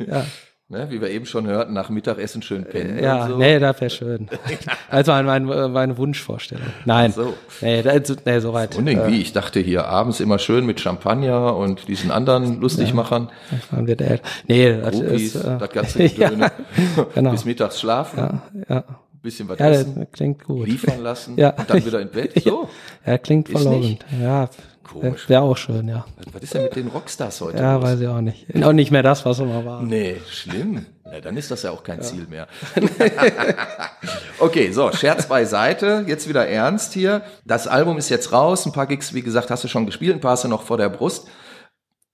[0.05, 0.25] ja.
[0.71, 3.03] Ne, wie wir eben schon hörten, nach Mittagessen schön pennen.
[3.03, 3.38] Ja, so.
[3.38, 4.27] nee, das wäre schön.
[4.91, 6.67] also meine, meine, meine Wunschvorstellung.
[6.86, 7.34] Nein, so.
[7.62, 8.77] nee, das, nee, so weit.
[8.77, 13.32] Und irgendwie, äh, ich dachte hier abends immer schön mit Champagner und diesen anderen Lustigmachern.
[13.71, 16.51] Ja, wird Nee, das Groupies, ist, äh, das ganze Gedöne.
[16.95, 17.32] ja, genau.
[17.32, 18.41] Bis mittags schlafen.
[18.69, 18.84] Ja, ja.
[19.23, 19.95] Bisschen was ja, essen.
[19.95, 20.67] Das klingt gut.
[20.67, 21.34] Liefern lassen.
[21.36, 21.49] ja.
[21.49, 22.43] Und dann wieder in Bett.
[22.43, 22.69] So.
[23.08, 24.05] Ja, klingt verlockend.
[24.21, 24.47] Ja,
[24.91, 25.30] Komisch.
[25.30, 26.06] Wäre auch schön, ja.
[26.32, 27.58] Was ist denn mit den Rockstars heute?
[27.58, 27.84] Ja, los?
[27.84, 28.63] weiß ich auch nicht.
[28.63, 29.84] Auch nicht mehr das, was immer war.
[29.84, 30.86] Nee, schlimm.
[31.06, 32.04] Ja, dann ist das ja auch kein ja.
[32.04, 32.47] Ziel mehr.
[34.39, 36.06] okay, so, Scherz beiseite.
[36.08, 37.21] Jetzt wieder ernst hier.
[37.45, 38.65] Das Album ist jetzt raus.
[38.65, 40.15] Ein paar Gigs, wie gesagt, hast du schon gespielt.
[40.15, 41.28] Ein paar hast du noch vor der Brust.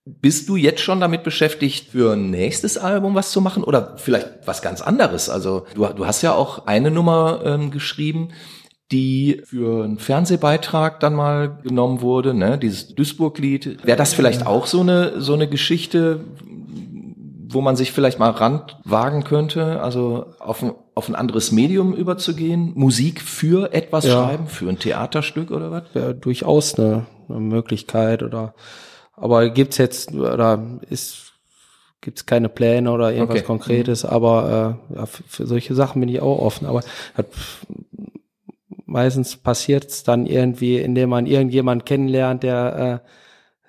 [0.05, 4.45] Bist du jetzt schon damit beschäftigt, für ein nächstes Album was zu machen oder vielleicht
[4.45, 5.29] was ganz anderes?
[5.29, 8.29] Also du, du hast ja auch eine Nummer ähm, geschrieben,
[8.91, 13.85] die für einen Fernsehbeitrag dann mal genommen wurde, ne, dieses Duisburg-Lied.
[13.85, 16.21] Wäre das vielleicht auch so eine, so eine Geschichte,
[17.47, 22.73] wo man sich vielleicht mal ranwagen könnte, also auf ein, auf ein anderes Medium überzugehen,
[22.75, 24.11] Musik für etwas ja.
[24.11, 25.83] schreiben, für ein Theaterstück oder was?
[25.93, 28.53] Wäre durchaus eine, eine Möglichkeit oder,
[29.13, 31.33] aber gibt's jetzt, oder ist,
[32.01, 33.47] gibt's keine Pläne oder irgendwas okay.
[33.47, 34.09] Konkretes, mhm.
[34.09, 36.81] aber äh, ja, für, für solche Sachen bin ich auch offen, aber
[37.15, 37.27] hat,
[38.85, 43.01] meistens passiert es dann irgendwie, indem man irgendjemand kennenlernt, der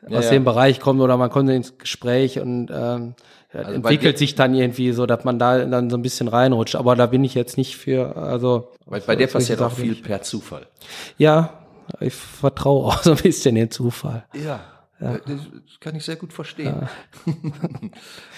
[0.06, 3.14] äh, aus ja, dem Bereich kommt oder man kommt ins Gespräch und ähm,
[3.52, 6.76] also entwickelt sich dann irgendwie so, dass man da dann so ein bisschen reinrutscht.
[6.76, 8.72] Aber da bin ich jetzt nicht für, also.
[8.84, 10.66] Weil bei dir passiert auch viel per Zufall.
[11.16, 11.64] Ja,
[12.00, 14.24] ich vertraue auch so ein bisschen den Zufall.
[14.34, 14.60] Ja.
[15.00, 15.18] Ja.
[15.18, 15.40] Das
[15.78, 16.74] kann ich sehr gut verstehen.
[16.80, 16.88] Ja.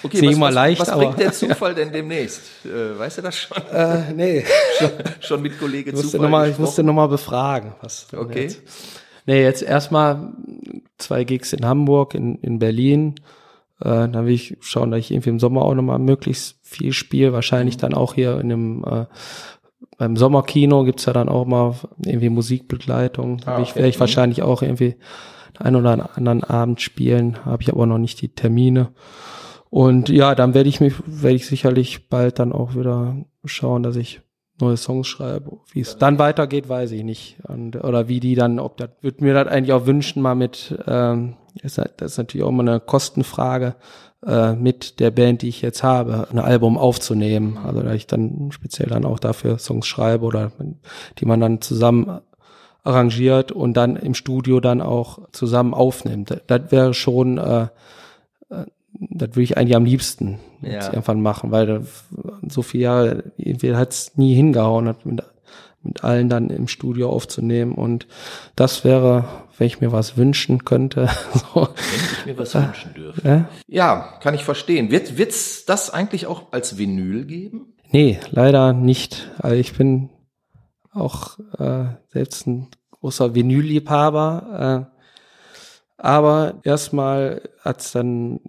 [0.02, 2.42] okay, was, immer leicht, was, was bringt der Zufall denn demnächst?
[2.64, 3.62] Äh, weißt du das schon?
[3.72, 4.44] Äh, nee.
[4.78, 4.90] schon,
[5.20, 7.74] schon mit Kollege ich Zufall noch mal, Ich musste nochmal befragen.
[7.80, 8.44] Was okay.
[8.44, 8.62] Jetzt.
[9.26, 10.32] Nee, jetzt erstmal
[10.96, 13.14] zwei Gigs in Hamburg, in, in Berlin.
[13.80, 17.32] Äh, dann will ich schauen, dass ich irgendwie im Sommer auch nochmal möglichst viel spiele.
[17.32, 17.80] Wahrscheinlich mhm.
[17.80, 19.04] dann auch hier in dem äh,
[19.96, 23.38] beim Sommerkino gibt's ja dann auch mal irgendwie Musikbegleitung.
[23.38, 23.74] Da ah, okay.
[23.76, 24.96] werde ich wahrscheinlich auch irgendwie
[25.58, 28.88] einen oder anderen Abend spielen, habe ich aber noch nicht die Termine.
[29.70, 33.96] Und ja, dann werde ich mich, werde ich sicherlich bald dann auch wieder schauen, dass
[33.96, 34.20] ich
[34.60, 35.58] neue Songs schreibe.
[35.72, 37.36] Wie es dann weitergeht, weiß ich nicht.
[37.46, 40.76] Und, oder wie die dann, ob das, würde mir das eigentlich auch wünschen, mal mit,
[40.86, 43.76] ähm, ist, das ist natürlich auch mal eine Kostenfrage,
[44.26, 47.58] äh, mit der Band, die ich jetzt habe, ein Album aufzunehmen.
[47.64, 50.50] Also da ich dann speziell dann auch dafür Songs schreibe oder
[51.18, 52.20] die man dann zusammen
[52.84, 56.40] arrangiert und dann im Studio dann auch zusammen aufnimmt.
[56.46, 57.62] Das wäre schon, äh,
[58.50, 60.86] äh, das würde ich eigentlich am liebsten Ja.
[60.88, 61.80] irgendwann machen, weil da
[62.48, 65.22] so viele Jahre, irgendwie hat es nie hingehauen, hat mit,
[65.82, 68.06] mit allen dann im Studio aufzunehmen und
[68.56, 69.24] das wäre,
[69.58, 73.28] wenn ich mir was wünschen könnte, so, Wenn ich mir was wünschen dürfte.
[73.28, 73.40] äh?
[73.72, 74.90] Ja, kann ich verstehen.
[74.90, 77.74] Wird wird's das eigentlich auch als Vinyl geben?
[77.90, 79.30] Nee, leider nicht.
[79.38, 80.08] Also ich bin
[80.98, 84.88] auch äh, selbst ein großer Vinylliebhaber.
[84.90, 84.98] Äh,
[86.00, 88.40] aber erstmal hat's dann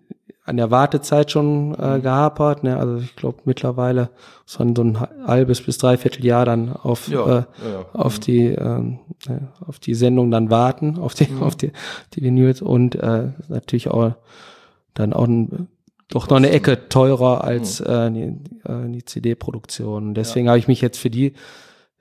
[0.49, 2.63] an der Wartezeit schon äh, gehapert.
[2.63, 2.77] Ne?
[2.77, 4.09] Also ich glaube mittlerweile
[4.57, 7.85] ein, so ein halbes bis dreiviertel Jahr dann auf, Ja, äh, ja, ja.
[7.93, 11.71] auf die ähm, äh, auf die Sendung dann warten, auf die auf die
[12.13, 14.13] die Vinyls und äh, natürlich auch
[14.95, 15.67] dann auch ein,
[16.09, 18.33] doch noch eine Ecke teurer als äh, die,
[18.67, 20.15] äh, die CD-Produktion.
[20.15, 21.33] Deswegen habe ich mich jetzt für die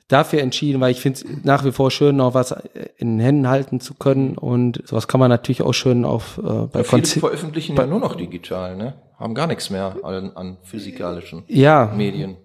[0.09, 2.53] dafür entschieden, weil ich finde es nach wie vor schön, noch was
[2.97, 6.40] in den Händen halten zu können und sowas kann man natürlich auch schön auf äh,
[6.42, 7.21] bei Ja, Konzerten.
[7.21, 8.94] veröffentlichen ja nur noch digital, ne?
[9.18, 12.37] Haben gar nichts mehr an, an physikalischen Ja, Medien.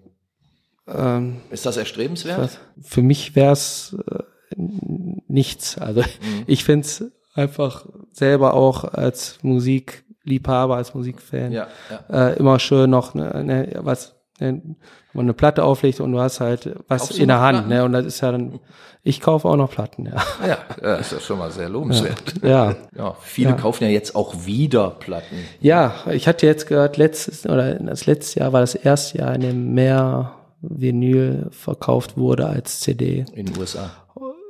[0.88, 2.38] ähm, Ist das erstrebenswert?
[2.38, 4.22] was, für mich wäre es äh,
[4.56, 5.78] nichts.
[5.78, 6.44] Also Mhm.
[6.46, 11.66] ich finde es einfach selber auch als Musikliebhaber, als Musikfan Ja,
[12.10, 12.28] ja.
[12.30, 14.76] äh, immer schön noch ne, ne, was wenn
[15.12, 17.68] man eine Platte auflegt und du hast halt was Kaufst in der Hand, Platten?
[17.70, 17.84] ne?
[17.84, 18.60] Und das ist ja dann,
[19.02, 20.16] ich kaufe auch noch Platten, ja.
[20.42, 22.34] Ah ja, ja, ist ja schon mal sehr lobenswert.
[22.42, 22.74] Ja.
[22.96, 23.56] Ja, viele Ja.
[23.56, 25.36] kaufen ja jetzt auch wieder Platten.
[25.60, 29.40] Ja, ich hatte jetzt gehört, letztes oder das letzte Jahr war das erste Jahr, in
[29.42, 33.24] dem mehr Vinyl verkauft wurde als CD.
[33.34, 33.90] In den USA.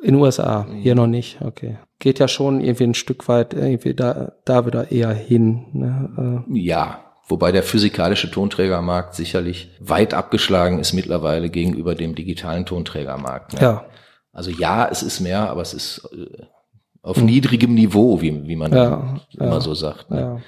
[0.03, 0.75] In den USA, Mhm.
[0.77, 1.79] hier noch nicht, okay.
[1.99, 5.65] Geht ja schon irgendwie ein Stück weit irgendwie da, da wieder eher hin.
[5.73, 6.45] Ne?
[6.53, 13.55] Ja, wobei der physikalische Tonträgermarkt sicherlich weit abgeschlagen ist mittlerweile gegenüber dem digitalen Tonträgermarkt.
[13.55, 13.61] Ne?
[13.61, 13.85] ja,
[14.33, 16.45] Also ja, es ist mehr, aber es ist äh,
[17.03, 18.73] auf niedrigem Niveau, wie, wie man.
[18.73, 19.61] Ja, immer ja.
[19.61, 20.11] so sagt.
[20.11, 20.21] Ne?
[20.21, 20.41] ja.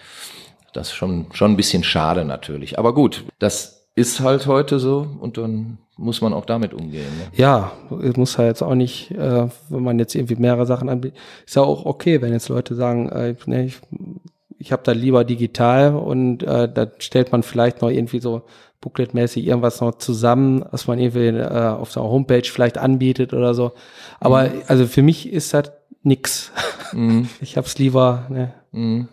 [0.73, 2.79] Das ist schon, schon ein bisschen schade natürlich.
[2.79, 7.09] Aber gut, das ist halt heute so und dann muss man auch damit umgehen.
[7.19, 7.27] Ne?
[7.35, 11.19] Ja, es muss halt jetzt auch nicht, äh, wenn man jetzt irgendwie mehrere Sachen anbietet,
[11.47, 13.81] ist ja auch okay, wenn jetzt Leute sagen, äh, ne, ich,
[14.67, 18.43] ich habe da lieber digital und äh, da stellt man vielleicht noch irgendwie so
[18.81, 23.73] bookletmäßig irgendwas noch zusammen, was man irgendwie äh, auf der Homepage vielleicht anbietet oder so.
[24.19, 25.71] Aber also für mich ist das
[26.03, 26.51] nix.
[26.93, 27.29] Mhm.
[27.41, 29.07] Ich hab's lieber, ne, Mhm.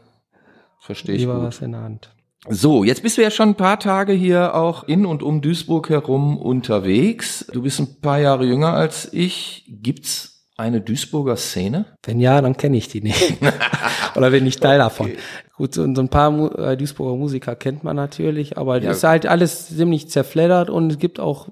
[0.79, 1.43] Verstehe ich lieber gut.
[1.43, 2.09] was in der Hand.
[2.49, 5.89] So, jetzt bist du ja schon ein paar Tage hier auch in und um Duisburg
[5.89, 7.45] herum unterwegs.
[7.53, 9.65] Du bist ein paar Jahre jünger als ich.
[9.69, 11.85] Gibt's eine Duisburger Szene?
[12.03, 13.37] Wenn ja, dann kenne ich die nicht.
[14.15, 15.11] Oder bin ich Teil davon.
[15.57, 18.89] Gut, so, so ein paar Mu äh, Duisburger Musiker kennt man natürlich, aber Ja.
[18.89, 21.49] das ist halt alles ziemlich zerfleddert und es gibt auch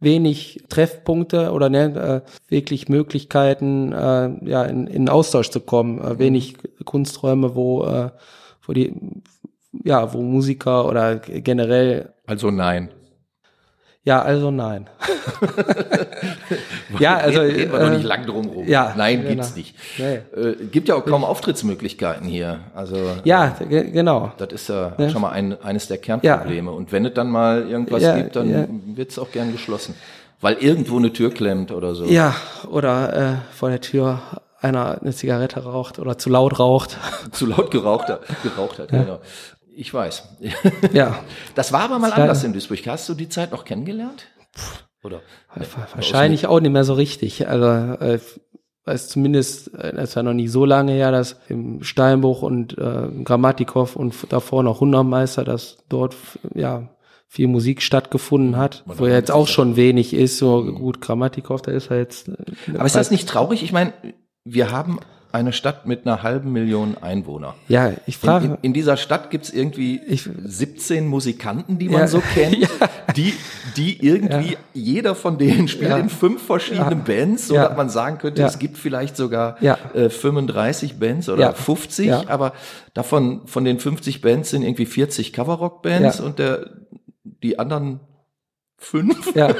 [0.00, 6.00] wenig Treffpunkte oder ne, äh, wirklich Möglichkeiten, äh, ja, in, in Austausch zu kommen.
[6.00, 8.10] Äh, wenig Kunsträume, wo, äh,
[8.66, 8.94] wo die,
[9.84, 12.90] ja, wo Musiker oder generell Also nein.
[14.04, 14.88] Ja, also nein.
[16.98, 18.66] ja, also Reden, wir doch äh, nicht lang drum rum.
[18.66, 19.28] ja, Nein, genau.
[19.34, 19.74] gibt's nicht.
[19.98, 20.20] Nee.
[20.40, 22.60] Äh, gibt ja auch kaum Auftrittsmöglichkeiten hier.
[22.74, 24.32] Also Ja, ge- genau.
[24.38, 25.10] das ist ja, Ja.
[25.10, 26.70] schon mal ein, eines der Kernprobleme.
[26.70, 28.66] Und wenn es dann mal irgendwas Ja, gibt, dann ja.
[28.96, 29.94] wird's auch gern geschlossen.
[30.40, 32.04] Weil irgendwo eine Tür klemmt oder so.
[32.04, 32.34] Ja,
[32.70, 34.20] oder äh, vor der Tür
[34.60, 36.96] einer eine Zigarette raucht oder zu laut raucht.
[37.32, 38.88] Zu laut geraucht, hat- geraucht hat.
[38.88, 39.18] Genau.
[39.80, 40.24] Ich weiß.
[40.92, 41.20] ja,
[41.54, 42.16] Das war aber mal Ja.
[42.16, 42.84] anders in Duisburg.
[42.88, 44.24] Hast du die Zeit noch kennengelernt?
[45.04, 45.20] Oder?
[45.94, 47.46] wahrscheinlich auch nicht mehr so richtig.
[47.48, 47.66] Also
[48.02, 48.18] äh,
[48.84, 52.76] weiß zumindest, äh, das ist ja noch nicht so lange her, dass im Steinbruch und
[52.76, 56.16] äh, Grammatikow und davor noch Hundertmeister, dass dort
[56.54, 56.88] ja
[57.28, 60.38] viel Musik stattgefunden hat, Man wo ja jetzt auch schon wenig ist.
[60.38, 62.28] So gut, Grammatikow, da ist er jetzt.
[62.30, 62.34] äh,
[62.74, 63.62] Aber ist das nicht traurig?
[63.62, 63.92] Ich meine,
[64.44, 64.98] wir haben
[65.30, 67.54] eine Stadt mit einer halben Million Einwohner.
[67.68, 68.46] Ja, ich In, frage.
[68.46, 72.06] in, in dieser Stadt gibt's irgendwie Ich- 17 Musikanten, die man Ja.
[72.08, 72.66] so kennt,
[73.16, 73.34] die,
[73.76, 75.98] die irgendwie, jeder von denen spielt Ja.
[75.98, 77.68] in fünf verschiedenen Bands, so Ja.
[77.68, 78.48] dass man sagen könnte, Ja.
[78.48, 79.76] es gibt vielleicht sogar Ja.
[79.94, 81.52] äh, 35 Bands oder Ja.
[81.52, 82.22] 50, Ja.
[82.26, 82.52] aber
[82.94, 86.24] davon, von den 50 Bands sind irgendwie 40 Coverrock-Bands Ja.
[86.24, 86.70] und der,
[87.42, 88.00] die anderen
[88.78, 89.54] fünf, ja,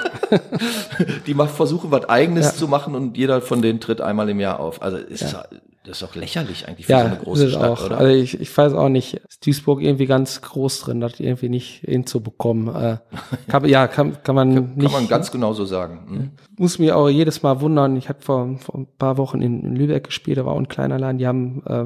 [1.27, 2.55] die mal versuchen, was Eigenes Ja.
[2.55, 4.81] zu machen und jeder von denen tritt einmal im Jahr auf.
[4.83, 5.45] Also ist, Ja.
[5.85, 7.85] das ist doch lächerlich eigentlich für Ja, so eine große Stadt, auch.
[7.87, 7.99] oder?
[7.99, 11.81] Also ich, ich weiß auch nicht, ist Duisburg irgendwie ganz groß drin, das irgendwie nicht
[11.85, 12.75] hinzubekommen.
[12.75, 12.99] Äh,
[13.49, 14.93] kann, ja, kann, kann man Kann nicht.
[14.93, 16.01] man ganz genau so sagen.
[16.09, 16.31] Hm?
[16.57, 17.97] muss mich auch jedes Mal wundern.
[17.97, 20.69] Ich habe vor, vor ein paar Wochen in, in Lübeck gespielt, da war auch ein
[20.69, 21.85] kleiner Laden, die haben äh,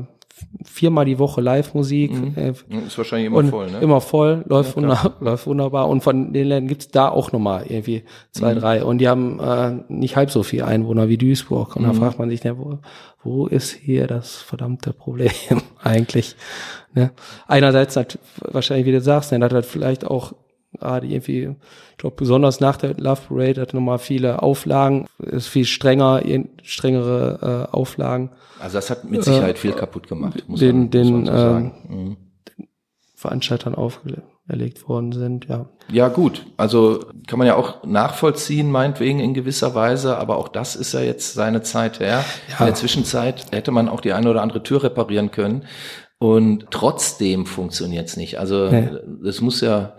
[0.64, 2.11] viermal die Woche Live-Musik.
[2.37, 3.78] Äh, Hm, Ist wahrscheinlich immer voll, ne?
[3.81, 5.88] immer voll, läuft, wunder, läuft wunderbar.
[5.88, 8.02] Und von den Ländern gibt's da auch nochmal irgendwie Mhm.
[8.33, 8.85] zwei, drei.
[8.85, 11.76] Und die haben äh, nicht halb so viel Einwohner wie Duisburg.
[11.76, 11.87] Und Mhm.
[11.87, 12.78] da fragt man sich, ne, wo,
[13.22, 15.31] wo ist hier das verdammte Problem
[15.83, 16.37] eigentlich?
[16.94, 17.11] Ne?
[17.46, 20.33] Einerseits hat wahrscheinlich, wie du sagst, ne, hat halt vielleicht auch
[20.78, 21.54] gerade irgendwie,
[21.90, 26.22] ich glaube, besonders nach der Love Parade hat nochmal viele Auflagen, ist viel strenger,
[26.62, 28.30] strengere äh, Auflagen.
[28.61, 31.26] Also das hat mit Sicherheit viel kaputt gemacht, muss Äh, den- man, den, muss man
[31.26, 31.72] so sagen.
[31.88, 32.16] Mhm.
[33.14, 35.66] Veranstaltern auferlegt worden sind, ja.
[35.92, 40.74] Ja gut, also kann man ja auch nachvollziehen, meinetwegen in gewisser Weise, aber auch das
[40.74, 42.24] ist ja jetzt seine Zeit her.
[42.58, 45.64] In der Zwischenzeit hätte man auch die eine oder andere Tür reparieren können
[46.18, 48.40] und trotzdem funktioniert's nicht.
[48.40, 48.90] Also Nee.
[49.22, 49.92] das muss ja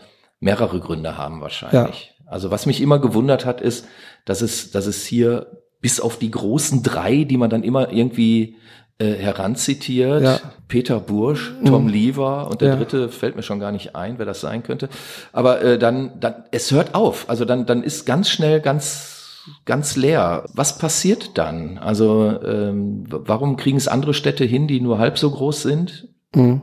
[0.44, 2.14] mehrere Gründe haben wahrscheinlich.
[2.26, 3.86] Also was mich immer gewundert hat, ist,
[4.26, 5.48] dass es, dass es hier
[5.82, 8.56] bis auf die großen drei, die man dann immer irgendwie
[9.00, 10.40] äh, heranzitiert, Ja.
[10.68, 12.76] Peter Bursch, Tom Lever und der Ja.
[12.76, 14.90] dritte fällt mir schon gar nicht ein, wer das sein könnte.
[15.32, 17.30] Aber äh, dann, dann, es hört auf.
[17.30, 20.46] Also dann, dann ist ganz schnell ganz, ganz leer.
[20.54, 21.78] Was passiert dann?
[21.78, 26.08] Also ähm, warum kriegen es andere Städte hin, die nur halb so groß sind?
[26.34, 26.62] Mhm.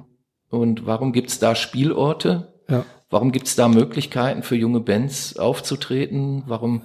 [0.51, 2.53] Und warum gibt's da Spielorte?
[2.69, 2.85] Ja.
[3.11, 6.45] Warum gibt's da Möglichkeiten für junge Bands aufzutreten?
[6.47, 6.83] Warum,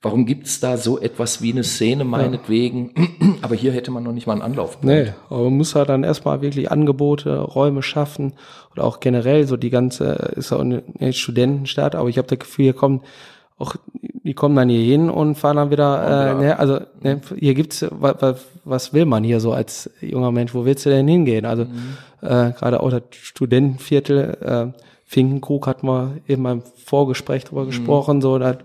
[0.00, 2.94] warum gibt's da so etwas wie eine Szene meinetwegen?
[3.42, 4.84] Aber hier hätte man noch nicht mal einen Anlaufpunkt.
[4.84, 8.34] Nee, aber man muss halt dann erstmal wirklich Angebote, Räume schaffen
[8.72, 12.38] oder auch generell so die ganze, ist ja auch eine Studentenstadt, aber ich habe das
[12.38, 13.02] Gefühl, hier kommen
[13.58, 17.54] auch, die kommen dann hier hin und fahren dann wieder, äh, ne, also ne, hier
[17.54, 21.44] gibt's, was, was will man hier so als junger Mensch, wo willst du denn hingehen?
[21.44, 21.64] Also
[22.22, 28.38] äh, gerade auch das Studentenviertel, äh, Finkenkrug hat man eben beim Vorgespräch drüber gesprochen, so,
[28.38, 28.58] da,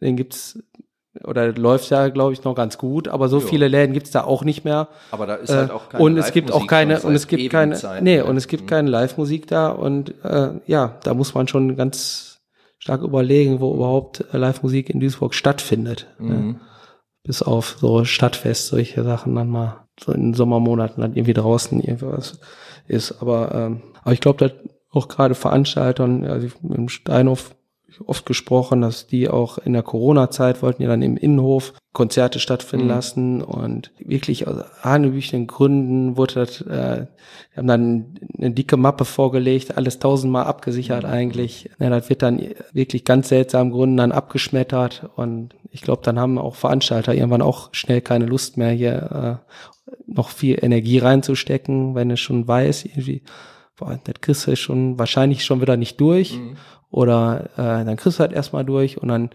[0.00, 0.58] den gibt's
[1.24, 3.46] oder läuft ja, glaube ich, noch ganz gut, aber so Jo.
[3.46, 4.88] viele Läden gibt's da auch nicht mehr.
[5.10, 7.50] Aber da ist Äh, halt auch keine und es gibt auch keine und es gibt
[7.50, 8.24] keine nee ne?
[8.24, 12.40] und es gibt keine Live-Musik da und äh, ja da muss man schon ganz
[12.78, 16.28] stark überlegen wo überhaupt äh, Live-Musik in Duisburg stattfindet Mhm.
[16.28, 16.60] ne?
[17.24, 21.80] bis auf so Stadtfest solche Sachen dann mal so in den Sommermonaten dann irgendwie draußen
[21.80, 22.38] irgendwas
[22.86, 24.52] ist aber ähm, aber ich glaube dass
[24.98, 27.54] auch gerade Veranstaltern also dem Steinhoff
[28.06, 32.84] oft gesprochen, dass die auch in der Corona-Zeit wollten ja dann im Innenhof Konzerte stattfinden
[32.86, 32.90] Mhm.
[32.90, 37.06] lassen und wirklich aus hanebüchenden Gründen wurde das, äh,
[37.56, 41.10] haben dann eine dicke Mappe vorgelegt, alles tausendmal abgesichert Mhm.
[41.10, 41.70] eigentlich.
[41.80, 42.40] Ja, das wird dann
[42.72, 47.70] wirklich ganz seltsamen Gründen dann abgeschmettert und ich glaube, dann haben auch Veranstalter irgendwann auch
[47.72, 53.22] schnell keine Lust mehr hier äh, noch viel Energie reinzustecken, wenn es schon weiß, irgendwie,
[53.78, 56.34] boah, das kriegst du schon wahrscheinlich schon wieder nicht durch.
[56.34, 56.56] Mhm.
[56.90, 59.30] Oder äh, dann kriegst du halt erstmal durch und dann,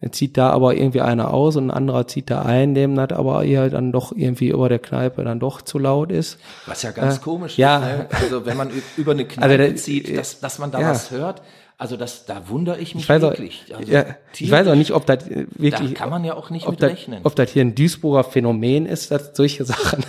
[0.00, 3.10] dann zieht da aber irgendwie einer aus und ein anderer zieht da ein, dem das
[3.12, 6.38] aber halt dann doch irgendwie über der Kneipe dann doch zu laut ist.
[6.66, 7.78] Was ja ganz Äh, komisch ja.
[7.78, 7.84] ist.
[7.98, 8.08] Ne?
[8.22, 10.90] Also wenn man über eine Kneipe der- zieht, dass, dass man da ja.
[10.90, 11.42] was hört.
[11.76, 13.64] Also das, da wundere ich mich Ich weiß, auch, wirklich.
[13.76, 14.04] Also ja,
[14.38, 16.72] ich weiß auch nicht, ob das äh, da wirklich, kann man ja auch nicht ob
[16.74, 17.20] mit das, rechnen.
[17.24, 20.04] ob das hier ein Duisburger Phänomen ist, dass solche Sachen,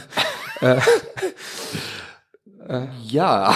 [3.08, 3.56] ja,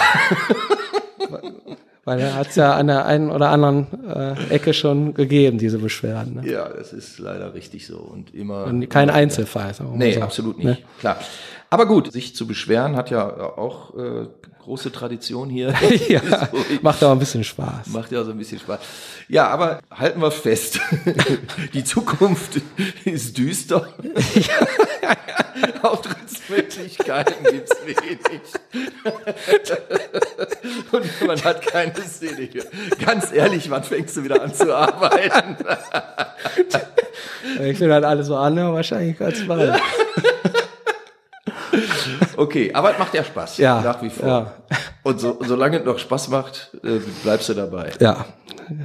[2.04, 5.78] weil er hat es ja an der einen oder anderen äh, Ecke schon gegeben, diese
[5.78, 6.40] Beschwerden.
[6.42, 6.50] Ne?
[6.50, 8.64] ja, das ist leider richtig so und immer.
[8.64, 9.72] Und kein Einzelfall.
[9.78, 10.22] wir mal Nee, so.
[10.22, 10.66] absolut nicht.
[10.66, 10.78] Ne?
[10.98, 11.18] Klar.
[11.70, 14.26] Aber gut, sich zu beschweren hat ja auch äh,
[14.70, 15.74] große Tradition hier.
[16.08, 17.88] ja, So, macht aber ein bisschen Spaß.
[17.88, 18.78] Macht ja so ein bisschen Spaß.
[19.28, 20.78] Ja, aber halten wir fest.
[21.74, 22.60] Die Zukunft
[23.04, 23.88] ist düster.
[25.82, 28.20] Auftrittsmöglichkeiten gibt's wenig.
[30.92, 32.64] Und man hat keine Szene hier.
[33.04, 35.56] Ganz ehrlich, wann fängst du wieder an zu arbeiten?
[37.64, 39.80] Ich will halt alles so anhören, wahrscheinlich ganz bald.
[42.36, 43.58] Okay, aber es macht ja Spaß.
[43.58, 44.26] Ja, Nach wie vor.
[44.28, 44.52] ja.
[45.02, 47.90] Und so, solange es noch Spaß macht, äh, bleibst du dabei.
[48.00, 48.24] Ja,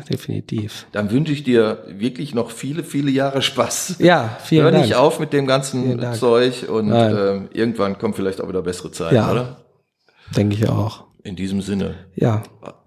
[0.09, 0.87] definitiv.
[0.91, 3.95] Dann wünsche ich dir wirklich noch viele, viele Jahre Spaß.
[3.99, 4.83] Ja, vielen Hör Dank.
[4.85, 6.01] nicht auf mit dem ganzen.
[6.13, 9.31] Zeug und ähm, irgendwann kommen vielleicht auch wieder bessere Zeiten, Ja.
[9.31, 9.57] oder?
[10.35, 11.03] Denke ich auch.
[11.23, 11.95] In diesem Sinne.
[12.15, 12.43] Ja.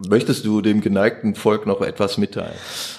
[0.08, 2.52] Möchtest du dem geneigten Volk noch etwas mitteilen?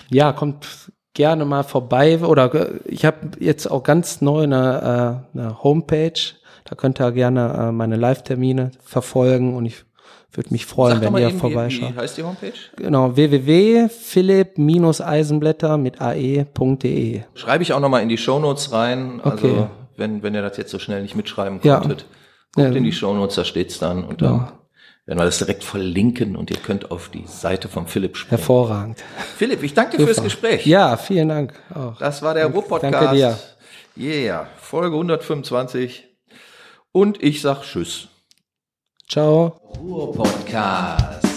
[0.09, 0.65] Ja, kommt
[1.13, 2.19] gerne mal vorbei.
[2.19, 6.13] Oder äh, ich habe jetzt auch ganz neu eine, äh, eine Homepage.
[6.65, 9.83] Da könnt ihr gerne äh, meine Live-Termine verfolgen und ich
[10.33, 11.95] würde mich freuen, Sag wenn ihr vorbeischaut.
[11.95, 12.53] wie heißt die Homepage?
[12.77, 17.21] Genau, www.philipp-eisenblätter mit ae.de.
[17.33, 19.21] Schreibe ich auch nochmal in die Shownotes rein.
[19.23, 19.65] Also Okay.
[19.97, 21.77] wenn, wenn ihr das jetzt so schnell nicht mitschreiben Ja.
[21.79, 22.05] konntet.
[22.53, 22.75] Guckt Ja.
[22.75, 24.51] in die Shownotes, da steht's dann und dann
[25.05, 28.37] werden wir das direkt verlinken und ihr könnt auf die Seite von Philipp springen.
[28.37, 29.03] Hervorragend.
[29.37, 30.65] Philipp, ich danke dir fürs Gespräch.
[30.67, 31.97] Ja, vielen Dank auch.
[31.97, 32.93] Das war der Ruhr-Podcast.
[32.93, 33.37] Danke dir.
[33.97, 36.08] Yeah, Folge 125.
[36.91, 38.07] Und ich sag Tschüss.
[39.07, 39.59] Ciao.
[39.79, 41.28] Ruhr-Podcast.